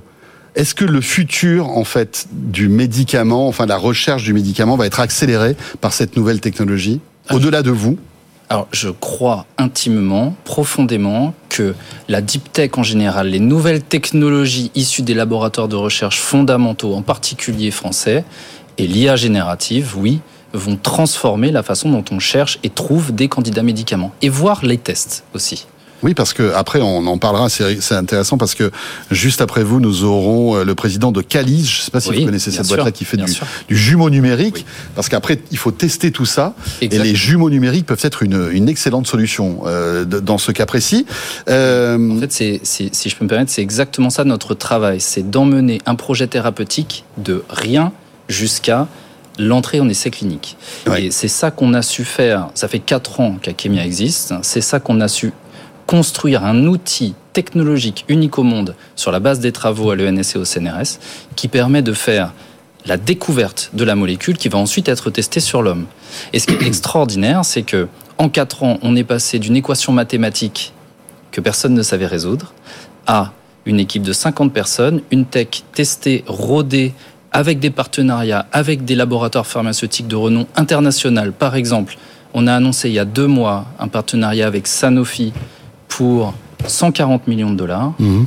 [0.53, 4.99] est-ce que le futur, en fait, du médicament, enfin la recherche du médicament, va être
[4.99, 6.99] accéléré par cette nouvelle technologie,
[7.29, 7.97] ah, au-delà de vous?
[8.51, 11.73] Alors, je crois intimement, profondément, que
[12.09, 17.01] la deep tech en général, les nouvelles technologies issues des laboratoires de recherche fondamentaux, en
[17.01, 18.25] particulier français,
[18.77, 20.19] et l'IA générative, oui,
[20.51, 24.77] vont transformer la façon dont on cherche et trouve des candidats médicaments, et voir les
[24.77, 25.65] tests aussi.
[26.03, 27.49] Oui, parce que après on en parlera.
[27.49, 28.71] C'est intéressant parce que
[29.11, 31.65] juste après vous, nous aurons euh, le président de Calis.
[31.65, 33.33] Je ne sais pas si vous connaissez cette boîte-là qui fait du,
[33.69, 34.65] jumeau numérique.
[34.95, 36.53] Parce qu'après, il faut tester tout ça.
[36.81, 41.05] Et les jumeaux numériques peuvent être une, une excellente solution euh, dans ce cas précis.
[41.49, 42.17] Euh...
[42.17, 42.31] En fait,
[42.63, 44.99] si je peux me permettre, c'est exactement ça notre travail.
[44.99, 47.91] C'est d'emmener un projet thérapeutique de rien
[48.27, 48.87] jusqu'à
[49.37, 50.57] l'entrée en essai clinique.
[50.97, 52.49] Et c'est ça qu'on a su faire.
[52.53, 54.33] Ça fait quatre ans qu'Akemia existe.
[54.41, 55.33] C'est ça qu'on a su
[55.91, 60.37] construire un outil technologique unique au monde sur la base des travaux à l'ENS et
[60.37, 60.99] au CNRS
[61.35, 62.31] qui permet de faire
[62.85, 65.87] la découverte de la molécule qui va ensuite être testée sur l'homme.
[66.31, 69.91] Et ce qui est extraordinaire, c'est que en quatre ans, on est passé d'une équation
[69.91, 70.71] mathématique
[71.33, 72.53] que personne ne savait résoudre
[73.05, 73.33] à
[73.65, 76.93] une équipe de 50 personnes, une tech testée, rodée,
[77.33, 81.33] avec des partenariats, avec des laboratoires pharmaceutiques de renom international.
[81.33, 81.97] Par exemple,
[82.33, 85.33] on a annoncé il y a deux mois un partenariat avec Sanofi
[85.91, 86.33] pour
[86.65, 88.25] 140 millions de dollars mhm.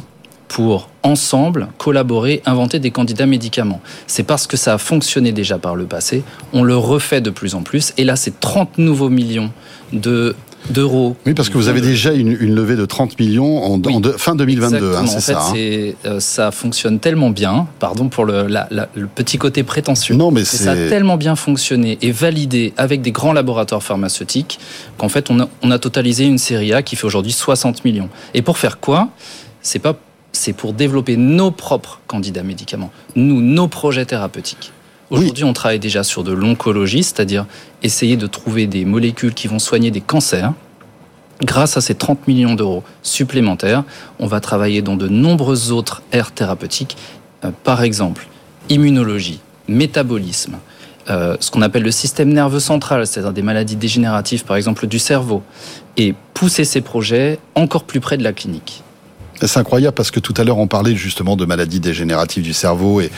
[0.48, 3.80] pour ensemble collaborer, inventer des candidats médicaments.
[4.06, 7.54] C'est parce que ça a fonctionné déjà par le passé, on le refait de plus
[7.54, 7.94] en plus.
[7.96, 9.50] Et là, c'est 30 nouveaux millions
[9.92, 10.36] de
[10.70, 11.16] d'euros.
[11.26, 13.80] Oui, parce que vous avez déjà une, levée de 30 millions en,
[14.16, 15.40] fin 2022, hein, c'est ça.
[15.40, 16.08] En fait, hein.
[16.08, 20.72] euh, ça fonctionne tellement bien, pardon pour le, le petit côté prétentieux, non, mais ça
[20.72, 24.58] a tellement bien fonctionné et validé avec des grands laboratoires pharmaceutiques
[24.98, 28.08] qu'en fait, on a, on a totalisé une série A qui fait aujourd'hui 60 millions.
[28.32, 29.08] Et pour faire quoi?
[29.60, 29.96] C'est pas
[30.36, 34.72] c'est pour développer nos propres candidats médicaments, nous, nos projets thérapeutiques.
[35.14, 37.46] Aujourd'hui, on travaille déjà sur de l'oncologie, c'est-à-dire
[37.82, 40.52] essayer de trouver des molécules qui vont soigner des cancers.
[41.42, 43.84] Grâce à ces 30 millions d'euros supplémentaires,
[44.18, 46.96] on va travailler dans de nombreuses autres aires thérapeutiques,
[47.44, 48.26] euh, par exemple
[48.70, 50.56] immunologie, métabolisme,
[51.10, 54.98] euh, ce qu'on appelle le système nerveux central, c'est-à-dire des maladies dégénératives, par exemple du
[54.98, 55.42] cerveau,
[55.96, 58.82] et pousser ces projets encore plus près de la clinique.
[59.42, 63.00] C'est incroyable parce que tout à l'heure on parlait justement de maladies dégénératives du cerveau
[63.00, 63.10] et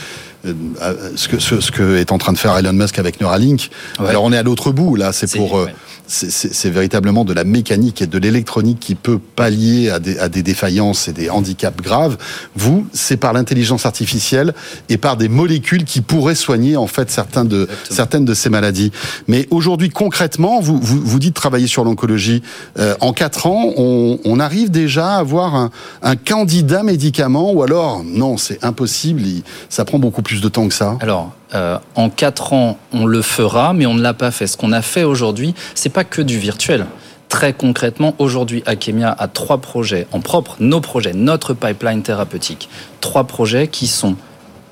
[0.43, 3.69] ce que, ce, que est en train de faire Elon Musk avec Neuralink.
[3.99, 5.67] Alors on est à l'autre bout là, c'est pour euh,
[6.07, 10.41] c'est véritablement de la mécanique et de l'électronique qui peut pallier à des, à des,
[10.41, 12.17] défaillances et des handicaps graves.
[12.55, 14.53] Vous, c'est par l'intelligence artificielle
[14.87, 18.91] et par des molécules qui pourraient soigner en fait certains de, certaines de ces maladies.
[19.27, 22.41] Mais aujourd'hui, concrètement, vous, vous, vous, dites travailler sur l'oncologie.
[22.79, 25.71] Euh, en quatre ans, on, on, arrive déjà à avoir un,
[26.03, 29.23] un, candidat médicament ou alors non, c'est impossible,
[29.69, 33.21] ça prend beaucoup plus de temps que ça Alors, euh, en quatre ans, on le
[33.21, 34.45] fera, mais on ne l'a pas fait.
[34.45, 36.85] Ce qu'on a fait aujourd'hui, c'est pas que du virtuel.
[37.29, 42.67] Très concrètement, aujourd'hui, Akemia a trois projets en propre, nos projets, notre pipeline thérapeutique.
[42.99, 44.17] Trois projets qui sont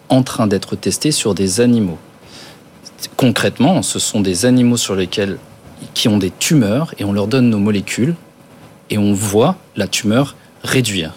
[0.10, 2.00] en train d'être testés sur des animaux.
[3.16, 5.38] Concrètement, ce sont des animaux sur lesquels
[5.94, 8.16] qui ont des tumeurs et on leur donne nos molécules
[8.90, 11.14] et on voit la tumeur réduire.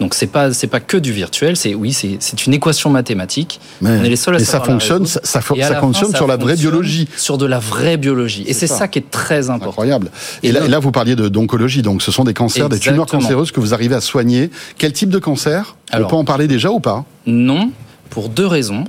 [0.00, 3.60] Donc c'est pas c'est pas que du virtuel, c'est oui c'est c'est une équation mathématique.
[3.80, 6.56] Mais, on est les seuls à et ça fonctionne, ça, ça, fonctionne sur la vraie
[6.56, 8.44] biologie, sur de la vraie biologie.
[8.46, 8.88] Et c'est ça.
[8.88, 9.70] qui est très important.
[9.70, 10.10] Incroyable.
[10.42, 12.78] Et, là, là, vous parliez de d'oncologie, donc ce sont des cancers, Exactement.
[12.78, 14.50] des tumeurs cancéreuses que vous arrivez à soigner.
[14.78, 15.76] Quel type de cancer?
[15.90, 17.04] Alors, On peut en parler déjà ou pas?
[17.26, 17.70] Non,
[18.10, 18.84] pour deux raisons.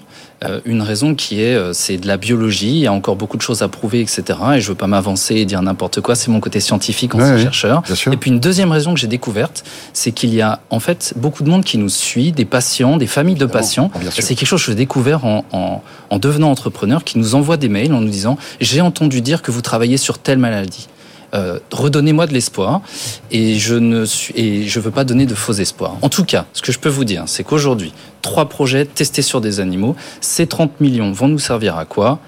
[0.45, 3.35] Euh, une raison qui est, euh, c'est de la biologie, il y a encore beaucoup
[3.35, 4.23] de choses à prouver, etc.
[4.55, 7.41] Et je veux pas m'avancer et dire n'importe quoi, c'est mon côté scientifique en ouais,
[7.41, 7.83] chercheur.
[8.09, 11.43] Et puis une deuxième raison que j'ai découverte, c'est qu'il y a en fait beaucoup
[11.43, 13.91] de monde qui nous suit, des patients, des familles de patients.
[14.11, 17.69] C'est quelque chose que j'ai découvert en, en, en devenant entrepreneur, qui nous envoie des
[17.69, 20.87] mails en nous disant, j'ai entendu dire que vous travaillez sur telle maladie.
[21.33, 22.81] Euh, redonnez-moi de l'espoir
[23.29, 25.95] et je ne suis et je veux pas donner de faux espoirs.
[26.01, 29.39] En tout cas, ce que je peux vous dire, c'est qu'aujourd'hui, trois projets testés sur
[29.39, 32.19] des animaux, ces 30 millions vont nous servir à quoi?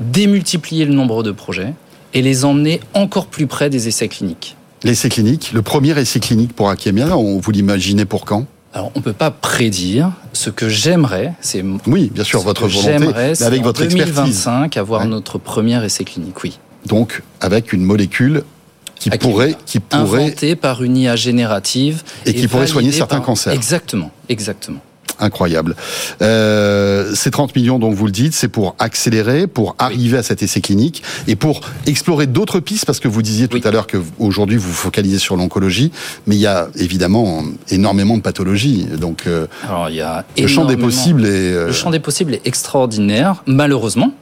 [0.00, 1.74] Démultiplier le nombre de projets
[2.12, 4.56] et les emmener encore plus près des essais cliniques.
[4.82, 8.46] L'essai clinique, le premier essai clinique pour Akemia, on vous l'imaginez pour quand?
[8.72, 10.12] Alors, on peut pas prédire.
[10.32, 14.78] Ce que j'aimerais, c'est oui, bien sûr, votre volonté, mais avec votre 2025 expertise.
[14.78, 15.08] avoir ouais.
[15.08, 16.42] notre premier essai clinique.
[16.42, 18.44] Oui donc avec une molécule
[18.96, 23.52] qui pourrait, qui pourrait inventée par une IA générative et qui pourrait soigner certains cancers.
[23.52, 24.80] Exactement, exactement.
[25.20, 25.76] Incroyable.
[26.22, 30.42] Euh, ces 30 millions, donc vous le dites, c'est pour accélérer, pour arriver à cet
[30.42, 33.66] essai clinique et pour explorer d'autres pistes, parce que vous disiez tout oui.
[33.66, 35.92] à l'heure que aujourd'hui vous vous focalisez sur l'oncologie,
[36.26, 38.86] mais il y a évidemment énormément de pathologies.
[38.98, 41.66] Donc, euh, Alors, il y a le champ des possibles est euh...
[41.66, 44.14] le champ des possibles est extraordinaire, malheureusement,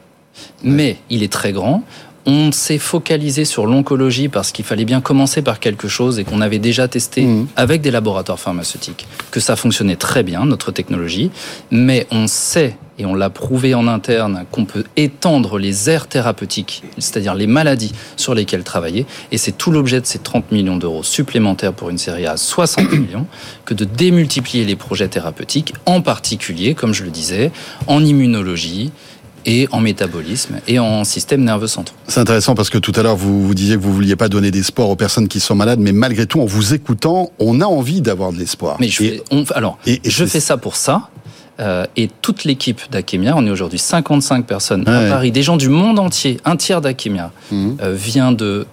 [0.65, 1.85] mais il est très grand.
[2.27, 6.41] On s'est focalisé sur l'oncologie parce qu'il fallait bien commencer par quelque chose et qu'on
[6.41, 7.49] avait déjà testé mmh.
[7.57, 11.31] avec des laboratoires pharmaceutiques que ça fonctionnait très bien, notre technologie.
[11.71, 16.83] Mais on sait, et on l'a prouvé en interne, qu'on peut étendre les aires thérapeutiques,
[16.99, 19.07] c'est-à-dire les maladies sur lesquelles travailler.
[19.31, 22.93] Et c'est tout l'objet de ces 30 millions d'euros supplémentaires pour une série à 60
[22.99, 23.27] millions
[23.65, 27.53] que de démultiplier les projets thérapeutiques, en particulier, comme je le disais,
[27.87, 28.91] en immunologie,
[29.47, 31.97] et en métabolisme et en système nerveux central.
[32.09, 34.51] C'est intéressant parce que tout à l'heure vous, vous disiez que vous vouliez pas donner
[34.51, 38.01] d'espoir aux personnes qui sont malades, mais malgré tout, en vous écoutant, on a envie
[38.01, 38.77] d'avoir de l'espoir.
[38.81, 41.11] Mais je, et, on, alors, et, et je fais ça pour ça.
[41.61, 45.07] Euh, et toute l'équipe d'Akemia, on est aujourd'hui 55 personnes ouais.
[45.07, 47.71] à Paris, des gens du monde entier, un tiers d'Akemia mmh.
[47.83, 48.67] euh, vient de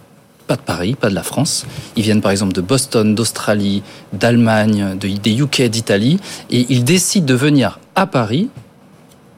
[0.45, 1.65] pas de Paris, pas de la France.
[1.95, 3.81] Ils viennent par exemple de Boston, d'Australie,
[4.13, 6.19] d'Allemagne, de, des UK, d'Italie,
[6.51, 8.49] et ils décident de venir à Paris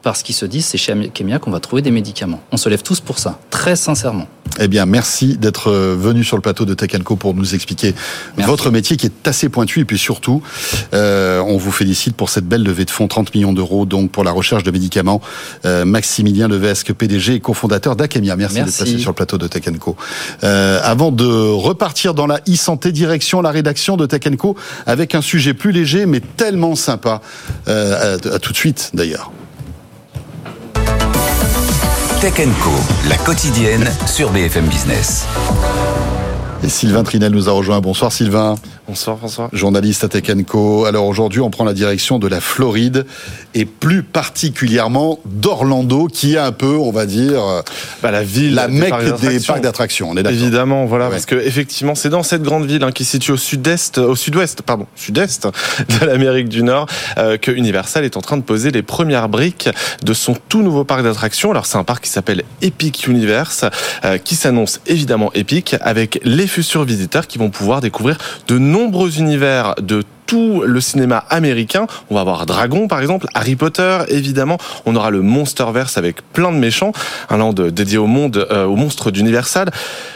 [0.08, 2.40] parce qu'ils se disent c'est chez Akemia qu'on va trouver des médicaments.
[2.50, 4.26] On se lève tous pour ça, très sincèrement.
[4.58, 7.94] Eh bien, merci d'être venu sur le plateau de Tech Co pour nous expliquer
[8.38, 8.50] merci.
[8.50, 10.42] votre métier qui est assez pointu et puis surtout,
[10.94, 14.24] euh, on vous félicite pour cette belle levée de fonds, 30 millions d'euros donc pour
[14.24, 15.20] la recherche de médicaments.
[15.66, 18.34] Euh, Maximilien Levesque, PDG et cofondateur d'Akemia.
[18.34, 18.70] Merci, merci.
[18.70, 19.94] d'être passé sur le plateau de Tech Co.
[20.42, 24.56] Euh, avant de repartir dans la e-santé, direction la rédaction de Tech Co
[24.86, 27.20] avec un sujet plus léger mais tellement sympa.
[27.68, 29.30] Euh, à tout de suite d'ailleurs.
[32.20, 32.70] Tech Co,
[33.08, 35.24] la quotidienne sur BFM Business.
[36.64, 37.80] Et Sylvain Trinel nous a rejoint.
[37.80, 38.56] Bonsoir Sylvain.
[38.88, 39.48] Bonsoir François.
[39.52, 40.86] Journaliste à Tech Co.
[40.86, 43.06] Alors aujourd'hui, on prend la direction de la Floride
[43.54, 47.62] et plus particulièrement d'Orlando, qui est un peu, on va dire,
[48.02, 50.16] bah, la ville, la mecque des parcs d'attractions.
[50.16, 51.10] Évidemment, voilà, ouais.
[51.12, 54.16] parce que effectivement, c'est dans cette grande ville hein, qui se situe au sud-est, au
[54.16, 55.46] sud-ouest, pardon, sud-est
[56.00, 56.86] de l'Amérique du Nord,
[57.18, 59.68] euh, que Universal est en train de poser les premières briques
[60.02, 61.52] de son tout nouveau parc d'attractions.
[61.52, 63.64] Alors c'est un parc qui s'appelle Epic Universe,
[64.04, 69.18] euh, qui s'annonce évidemment épique, avec les futurs visiteurs qui vont pouvoir découvrir de nombreux
[69.18, 71.86] univers de tout le cinéma américain.
[72.10, 74.58] On va avoir Dragon, par exemple, Harry Potter, évidemment.
[74.84, 76.92] On aura le Monsterverse avec plein de méchants,
[77.30, 79.70] un land dédié au monde, euh, aux monstres d'Universal.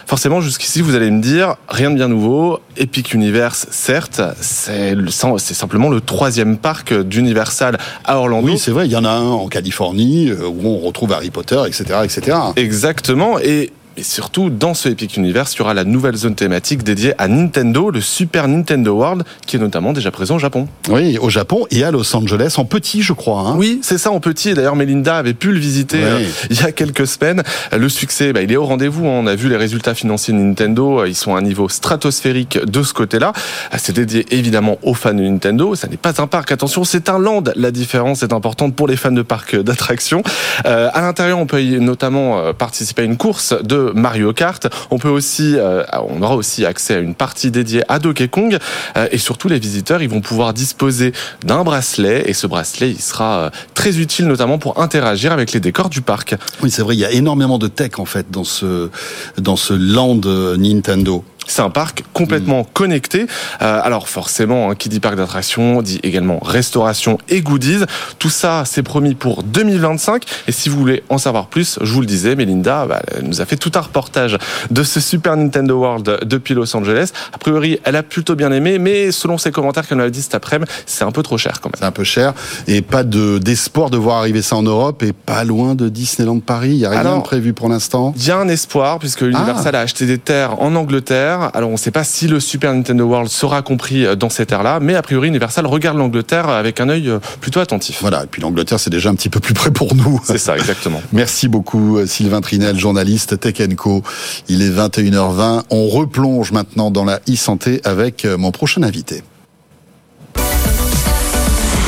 [0.06, 2.60] Forcément, jusqu'ici, vous allez me dire, rien de bien nouveau.
[2.76, 8.48] Epic Universe, certes, c'est simplement le troisième parc d'Universal à Orlando.
[8.48, 11.62] Oui, c'est vrai, il y en a un en Californie, où on retrouve Harry Potter,
[11.66, 12.36] etc., etc.
[12.56, 16.82] Exactement, et Mais surtout, dans ce Epic Universe, il y aura la nouvelle zone thématique
[16.82, 20.66] dédiée à Nintendo, le Super Nintendo World, qui est notamment déjà présent au Japon.
[20.88, 23.40] Oui, au Japon et à Los Angeles, en petit, je crois.
[23.40, 23.54] Hein.
[23.58, 24.48] Oui, c'est ça, en petit.
[24.50, 26.04] Et d'ailleurs, Melinda avait pu le visiter Oui.
[26.06, 27.42] euh, il y a quelques semaines.
[27.76, 29.06] Le succès, bah, il est au rendez-vous.
[29.06, 29.20] hein.
[29.22, 31.00] On a vu les résultats financiers de Nintendo.
[31.00, 33.34] Euh, Ils sont à un niveau stratosphérique de ce côté-là.
[33.74, 35.74] Euh, C'est dédié évidemment aux fans de Nintendo.
[35.74, 36.50] Ça n'est pas un parc.
[36.50, 37.44] Attention, c'est un land.
[37.56, 40.22] La différence est importante pour les fans de parcs d'attractions.
[40.64, 44.68] Euh, à l'intérieur, on peut y notamment participer à une course de Mario Kart.
[44.90, 48.58] On peut aussi, euh, on aura aussi accès à une partie dédiée à Donkey Kong.
[48.96, 51.12] Euh, et surtout, les visiteurs, ils vont pouvoir disposer
[51.44, 52.24] d'un bracelet.
[52.26, 56.02] Et ce bracelet, il sera euh, très utile notamment pour interagir avec les décors du
[56.02, 56.34] parc.
[56.62, 58.90] Oui, c'est vrai, il y a énormément de tech en fait dans ce
[59.38, 60.20] dans ce land
[60.56, 61.24] Nintendo.
[61.52, 63.26] C'est un parc complètement connecté.
[63.60, 67.84] Euh, alors forcément, hein, qui dit parc d'attractions dit également restauration et goodies.
[68.18, 70.24] Tout ça, c'est promis pour 2025.
[70.48, 73.42] Et si vous voulez en savoir plus, je vous le disais, Melinda bah, elle nous
[73.42, 74.38] a fait tout un reportage
[74.70, 77.10] de ce Super Nintendo World depuis Los Angeles.
[77.34, 80.22] A priori, elle a plutôt bien aimé, mais selon ses commentaires qu'elle nous a dit
[80.22, 81.76] cet après-midi, c'est un peu trop cher quand même.
[81.78, 82.32] C'est un peu cher
[82.66, 86.40] et pas de d'espoir de voir arriver ça en Europe et pas loin de Disneyland
[86.40, 86.70] Paris.
[86.70, 88.14] Il y a rien Alors, de prévu pour l'instant.
[88.16, 91.41] Il y a un espoir puisque Universal a acheté des terres en Angleterre.
[91.46, 94.46] Alors on ne sait pas si le Super Nintendo World sera compris euh, dans ces
[94.46, 97.98] terres-là, mais a priori Universal regarde l'Angleterre avec un œil euh, plutôt attentif.
[98.00, 100.20] Voilà, et puis l'Angleterre c'est déjà un petit peu plus près pour nous.
[100.24, 101.02] C'est ça, exactement.
[101.12, 104.02] Merci beaucoup euh, Sylvain Trinel, journaliste Tech Co.
[104.48, 105.62] Il est 21h20.
[105.70, 109.22] On replonge maintenant dans la e-santé avec mon prochain invité.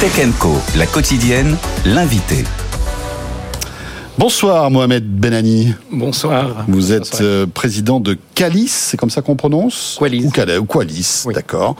[0.00, 2.44] Tech Co, la quotidienne, l'invité.
[4.16, 5.74] Bonsoir Mohamed Benani.
[5.90, 6.64] Bonsoir.
[6.68, 7.20] Vous êtes Bonsoir.
[7.22, 10.24] euh, président de Calis, c'est comme ça qu'on prononce Qualis.
[10.24, 11.34] Ou, Cala- ou Qualis, Oui.
[11.34, 11.74] d'accord.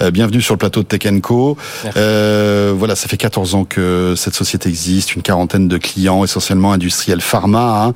[0.00, 1.56] Euh, bienvenue sur le plateau de Tech Co.
[1.96, 6.72] Euh, voilà, ça fait 14 ans que cette société existe, une quarantaine de clients, essentiellement
[6.72, 7.94] industriels pharma, hein.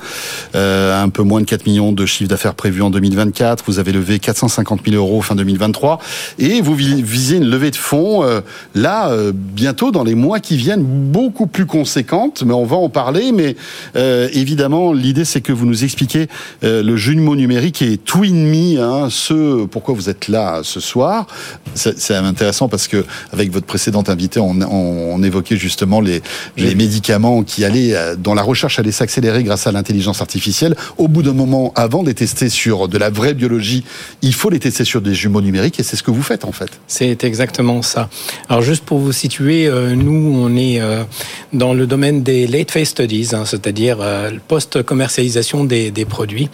[0.56, 3.62] Euh, un peu moins de 4 millions de chiffres d'affaires prévus en 2024.
[3.68, 6.00] Vous avez levé 450 000 euros fin 2023
[6.40, 8.40] et vous vi- visez une levée de fonds euh,
[8.74, 12.88] là euh, bientôt dans les mois qui viennent beaucoup plus conséquente, mais on va en
[12.88, 13.30] parler.
[13.30, 13.54] Mais
[13.96, 16.28] euh, évidemment, l'idée c'est que vous nous expliquiez
[16.64, 21.26] euh, le jumeau numérique et TwinMe, hein, ce pourquoi vous êtes là ce soir.
[21.74, 26.22] C'est intéressant parce que avec votre précédente invité, on, on, on évoquait justement les,
[26.56, 30.76] les médicaments qui allaient, euh, dont la recherche allait s'accélérer grâce à l'intelligence artificielle.
[30.98, 33.84] Au bout d'un moment, avant de les tester sur de la vraie biologie,
[34.22, 36.52] il faut les tester sur des jumeaux numériques et c'est ce que vous faites en
[36.52, 36.70] fait.
[36.86, 38.08] C'est exactement ça.
[38.48, 41.04] Alors juste pour vous situer, euh, nous on est euh,
[41.52, 46.48] dans le domaine des late phase studies, hein, c'est-à-dire euh, post-commercialisation des, produits.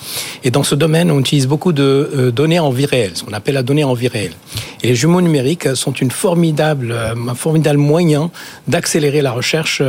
[0.44, 3.34] Et dans ce domaine, on utilise beaucoup de euh, données en vie réelle, ce qu'on
[3.34, 4.32] appelle la donnée en vie réelle.
[4.82, 8.30] Et les jumeaux numériques sont une formidable, euh, un formidable moyen
[8.66, 9.82] d'accélérer la recherche,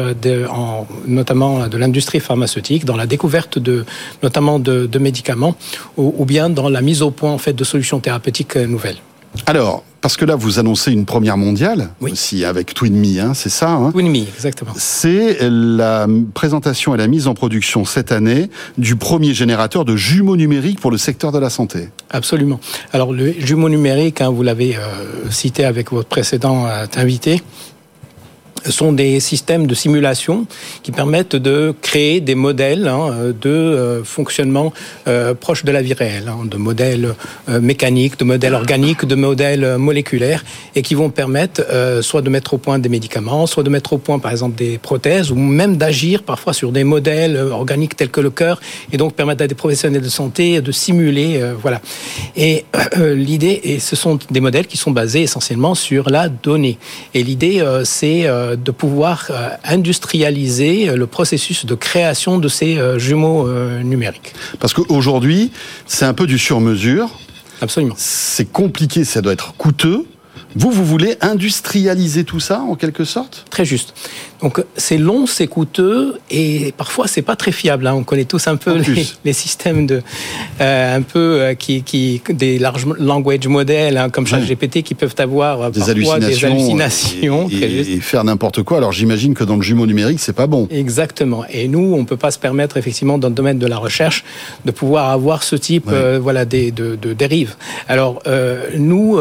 [1.08, 3.86] notamment de l'industrie pharmaceutique, dans la découverte de,
[4.22, 5.56] notamment de, médicaments,
[5.96, 8.98] ou, ou bien dans la mise au point en fait de solutions thérapeutiques nouvelles.
[9.46, 12.12] Alors, parce que là, vous annoncez une première mondiale Oui.
[12.12, 13.94] aussi avec TwinMe, hein, c'est ça hein
[14.36, 14.72] exactement.
[14.76, 20.36] c'est la présentation et la mise en production cette année du premier générateur de jumeaux
[20.36, 21.90] numériques pour le secteur de la santé.
[22.10, 22.60] Absolument.
[22.92, 27.42] Alors, le jumeau numérique, hein, vous l'avez euh, cité avec votre précédent euh, invité,
[28.70, 30.46] sont des systèmes de simulation
[30.84, 34.74] qui permettent de créer des modèles hein, de euh, fonctionnement
[35.08, 37.16] euh, proche de la vie réelle, hein, de modèles
[37.50, 40.44] euh, mécaniques, de modèles organiques, de modèles euh, moléculaires,
[40.76, 41.62] et qui vont permettre
[42.02, 44.78] soit de mettre au point des médicaments, soit de mettre au point, par exemple, des
[44.78, 48.60] prothèses, ou même d'agir parfois sur des modèles organiques tels que le cœur,
[48.92, 51.82] et donc permettre à des professionnels de santé de simuler, voilà.
[52.36, 52.66] Et
[52.98, 56.78] l'idée, et ce sont des modèles qui sont basés essentiellement sur la donnée.
[57.14, 63.00] Et l'idée, c'est de pouvoir euh, industrialiser euh, le processus de création de ces euh,
[63.00, 63.48] jumeaux
[63.84, 64.34] numériques.
[64.60, 65.52] Parce qu'aujourd'hui,
[65.86, 67.10] c'est un peu du sur-mesure.
[67.62, 67.96] Absolument.
[67.98, 70.06] C'est compliqué, ça doit être coûteux.
[70.56, 73.46] Vous, vous voulez industrialiser tout ça en quelque sorte?
[73.50, 73.94] Très juste.
[74.44, 77.88] Donc c'est long, c'est coûteux et parfois c'est pas très fiable.
[77.88, 77.94] hein.
[77.94, 78.78] On connaît tous un peu
[79.24, 80.02] les, systèmes de
[80.60, 85.16] euh, un peu euh, qui, qui des large language models hein, comme ChatGPT qui peuvent
[85.18, 87.50] avoir euh, Des parfois hallucinations, des hallucinations.
[87.50, 88.78] et, faire n'importe quoi.
[88.78, 90.68] Alors j'imagine que dans le jumeau numérique, c'est pas bon.
[90.70, 91.46] Exactement.
[91.50, 94.26] Et nous, on peut pas se permettre effectivement dans le domaine de la recherche
[94.66, 97.56] de pouvoir avoir ce type euh, voilà des de, de dérives.
[97.88, 98.22] Alors
[98.78, 99.20] nous,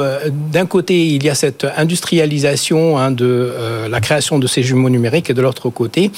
[0.52, 4.90] d'un côté, il y a cette industrialisation hein, de euh, la création de ces jumeaux
[4.90, 6.10] numériques, et de l'autre côté,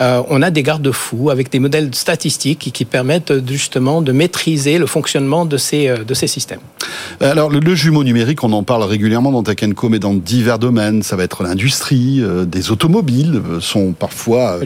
[0.00, 4.78] euh, on a des garde-fous avec des modèles statistiques qui, permettent euh, justement de maîtriser
[4.78, 6.60] le fonctionnement de ces de ces systèmes.
[7.20, 10.58] Alors le, le jumeau numérique, on en parle régulièrement dans Tech Co, mais dans divers
[10.58, 11.02] domaines.
[11.02, 14.58] Ça va être l'industrie, euh, des automobiles sont parfois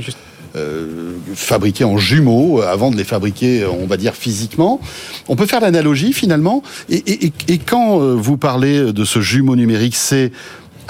[0.57, 4.81] euh, fabriqués en jumeaux avant de les fabriquer, on va dire physiquement.
[5.29, 6.63] On peut faire l'analogie finalement.
[6.91, 7.33] Et,
[7.67, 10.33] quand vous parlez de ce jumeau numérique, c'est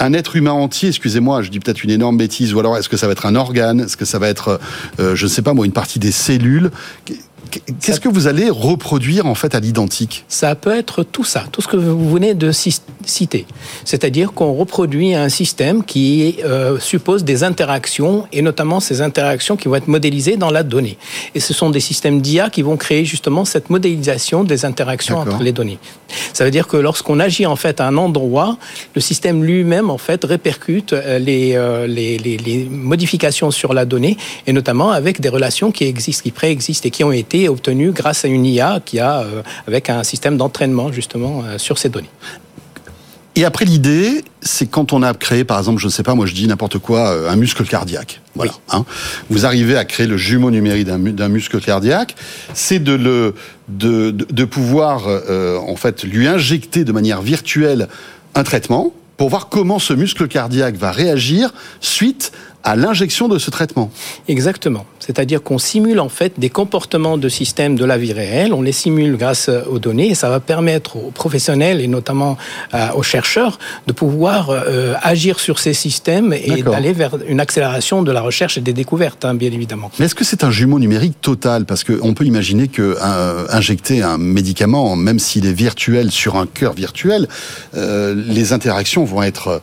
[0.01, 2.97] un être humain entier, excusez-moi, je dis peut-être une énorme bêtise, ou alors est-ce que
[2.97, 4.59] ça va être un organe, est-ce que ça va être,
[4.99, 6.71] euh, je ne sais pas moi, une partie des cellules?
[7.81, 10.25] Qu'est-ce que vous allez reproduire en fait à l'identique?
[10.27, 13.45] Ça peut être tout ça, tout ce que vous venez de citer.
[13.85, 19.67] C'est-à-dire qu'on reproduit un système qui euh, suppose des interactions et notamment ces interactions qui
[19.67, 20.97] vont être modélisées dans la donnée.
[21.35, 25.41] Et ce sont des systèmes d'IA qui vont créer justement cette modélisation des interactions entre
[25.41, 25.79] les données.
[26.33, 28.57] Ça veut dire que lorsqu'on agit en fait à un endroit,
[28.95, 33.85] le système lui-même en fait répercute euh, les, euh, les, les, les modifications sur la
[33.85, 37.91] donnée et notamment avec des relations qui existent, qui préexistent et qui ont été obtenu
[37.91, 41.89] grâce à une IA qui a, euh, avec un système d'entraînement justement euh, sur ces
[41.89, 42.09] données.
[43.37, 46.25] Et après, l'idée, c'est quand on a créé, par exemple, je ne sais pas, moi
[46.25, 48.19] je dis n'importe quoi, euh, un muscle cardiaque.
[48.35, 48.51] Voilà.
[48.69, 48.83] Hein.
[49.29, 52.15] Vous arrivez à créer le jumeau numérique d'un muscle cardiaque,
[52.53, 53.33] c'est de le
[53.69, 57.87] de, de, pouvoir en fait lui injecter de manière virtuelle
[58.35, 62.31] un traitement pour voir comment ce muscle cardiaque va réagir suite
[62.63, 63.91] à l'injection de ce traitement.
[64.27, 64.85] Exactement.
[64.99, 68.71] C'est-à-dire qu'on simule en fait des comportements de système de la vie réelle, on les
[68.71, 72.37] simule grâce aux données et ça va permettre aux professionnels et notamment
[72.73, 73.57] euh, aux chercheurs
[73.87, 78.57] de pouvoir euh, agir sur ces systèmes et d'aller vers une accélération de la recherche
[78.57, 79.91] et des découvertes, hein, bien évidemment.
[79.99, 81.65] Mais est-ce que c'est un jumeau numérique total?
[81.65, 86.45] Parce qu'on peut imaginer que euh, injecter un médicament, même s'il est virtuel sur un
[86.45, 87.27] cœur virtuel,
[87.73, 89.61] les interactions vont être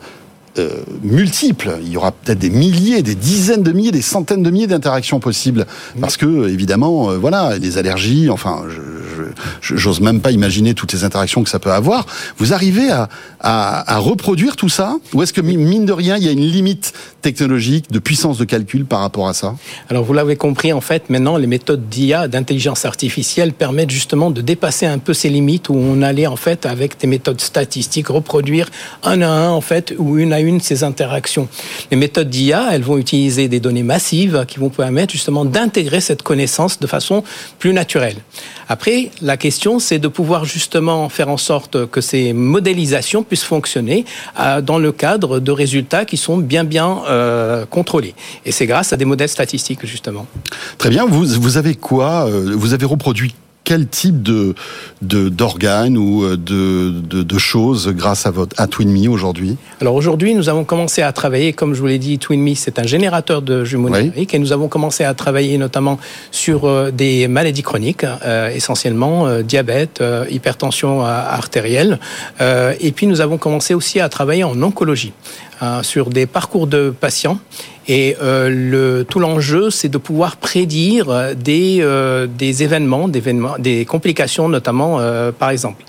[0.59, 0.69] euh,
[1.01, 1.77] multiples.
[1.81, 5.19] Il y aura peut-être des milliers, des dizaines de milliers, des centaines de milliers d'interactions
[5.19, 5.65] possibles.
[5.99, 8.63] Parce que, évidemment, euh, voilà, les allergies, enfin,
[9.61, 12.05] j'ose même pas imaginer toutes les interactions que ça peut avoir.
[12.37, 12.89] Vous arrivez
[13.41, 14.95] à, reproduire tout ça?
[15.13, 18.45] Ou est-ce que, mine de rien, il y a une limite technologique, de puissance de
[18.45, 19.55] calcul par rapport à ça
[19.89, 24.41] Alors, vous l'avez compris, en fait, maintenant, les méthodes d'IA, d'intelligence artificielle, permettent justement de
[24.41, 28.69] dépasser un peu ces limites où on allait, en fait, avec des méthodes statistiques, reproduire
[29.03, 31.47] un à un, en fait, ou une à une ces interactions.
[31.91, 36.23] Les méthodes d'IA, elles vont utiliser des données massives qui vont permettre justement d'intégrer cette
[36.23, 37.23] connaissance de façon
[37.59, 38.17] plus naturelle.
[38.67, 44.05] Après, la question, c'est de pouvoir justement faire en sorte que ces modélisations puissent fonctionner
[44.39, 48.15] euh, dans le cadre de résultats qui sont bien bien euh, contrôlés.
[48.45, 50.27] Et c'est grâce à des modèles statistiques justement.
[50.77, 51.05] Très bien.
[51.05, 53.33] Vous, vous avez quoi euh, Vous avez reproduit
[53.69, 54.55] quel type de
[55.03, 59.57] d'organes ou euh, de, de, choses grâce à votre à TwinMe aujourd'hui?
[59.79, 62.87] Alors aujourd'hui, nous avons commencé à travailler, comme je vous l'ai dit, TwinMe c'est un
[62.87, 65.99] générateur de jumeaux numériques et nous avons commencé à travailler notamment
[66.31, 71.99] sur euh, des maladies chroniques, euh, essentiellement diabète, hypertension artérielle,
[72.39, 75.13] et puis nous avons commencé aussi à travailler en oncologie.
[75.81, 77.39] Sur des parcours de patients
[77.89, 83.55] et euh, le, tout l'enjeu, c'est de pouvoir prédire des, euh, des événements, des, événements,
[83.57, 85.83] des complications notamment, euh, par exemple.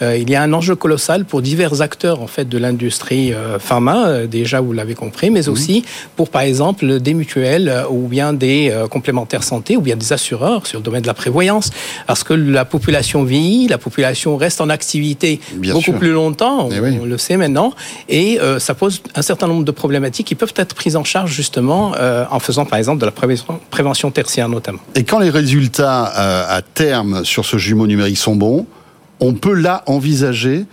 [0.00, 4.62] il y a un enjeu colossal pour divers acteurs en fait de l'industrie pharma, déjà
[4.62, 5.84] vous l'avez compris, mais aussi
[6.16, 10.78] pour par exemple des mutuelles ou bien des complémentaires santé ou bien des assureurs sur
[10.78, 11.70] le domaine de la prévoyance,
[12.06, 16.98] parce que la population vieillit, la population reste en activité beaucoup plus longtemps, on, eh
[16.98, 17.74] on, le sait maintenant,
[18.08, 21.92] et ça pose un certain nombre de problématiques qui peuvent être prises en charge justement
[21.96, 24.78] euh, en faisant par exemple de la prévention, tertiaire notamment.
[24.94, 28.66] Et quand les résultats euh, à terme sur ce jumeau numérique sont bons,
[29.18, 30.66] on peut là envisager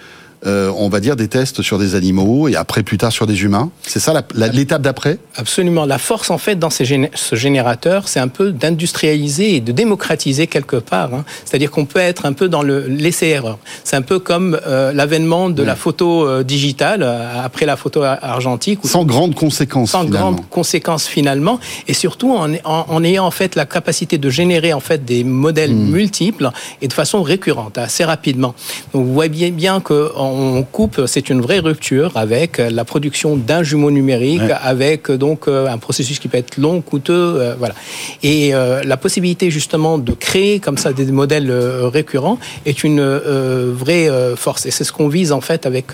[0.46, 3.44] euh, on va dire, des tests sur des animaux et après plus tard sur des
[3.44, 5.18] humains C'est ça l'étape d'après?
[5.36, 5.86] Absolument.
[5.86, 10.48] La force, en fait, dans ces ce générateur, c'est un peu d'industrialiser et de démocratiser
[10.48, 11.14] quelque part.
[11.14, 11.26] Hein.
[11.44, 13.60] C'est-à-dire qu'on peut être un peu dans le l'essai-erreur.
[13.84, 18.80] C'est un peu comme euh, l'avènement de la photo euh, digitale après la photo argentique.
[18.86, 19.92] Sans grandes conséquences.
[19.92, 21.60] Sans grandes conséquences finalement.
[21.88, 25.74] Et surtout en, en, ayant en fait la capacité de générer en fait des modèles
[25.74, 25.92] hmm.
[25.92, 26.50] multiples
[26.82, 28.56] et de façon récurrente, assez rapidement.
[28.94, 30.29] Donc vous voyez bien que on
[30.72, 35.78] coupe, c'est une vraie rupture avec la production d'un jumeau numérique, avec donc euh, un
[35.78, 37.76] processus qui peut être long, coûteux, euh, voilà.
[38.24, 44.10] Et euh, la possibilité justement de créer comme ça des modèles récurrents est une vraie
[44.36, 44.66] force.
[44.66, 45.88] Et c'est ce qu'on vise en fait avec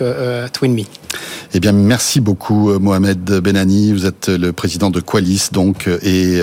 [0.54, 0.86] TwinMe.
[1.54, 3.94] Eh bien, merci beaucoup Mohamed Benani.
[3.94, 6.42] Vous êtes le président de Qualis donc et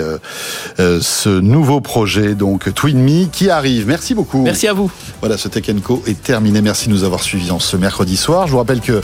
[0.77, 3.87] ce nouveau projet donc TwinMe qui arrive.
[3.87, 4.41] Merci beaucoup.
[4.41, 4.91] Merci à vous.
[5.19, 6.61] Voilà, ce Tech Co est terminé.
[6.61, 8.47] Merci de nous avoir suivis en ce mercredi soir.
[8.47, 9.01] Je vous rappelle que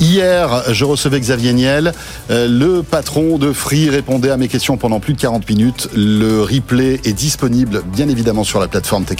[0.00, 1.92] Hier, je recevais Xavier Niel,
[2.30, 5.88] euh, le patron de Free répondait à mes questions pendant plus de 40 minutes.
[5.94, 9.18] Le replay est disponible bien évidemment sur la plateforme Tech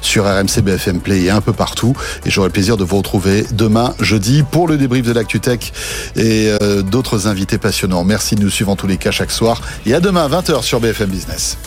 [0.00, 1.94] sur RMC BFM Play et un peu partout.
[2.24, 5.74] Et j'aurai le plaisir de vous retrouver demain, jeudi, pour le débrief de l'ActuTech
[6.16, 8.04] et euh, d'autres invités passionnants.
[8.04, 9.60] Merci de nous suivre en tous les cas chaque soir.
[9.84, 11.58] Et à demain à 20h sur BFM Business.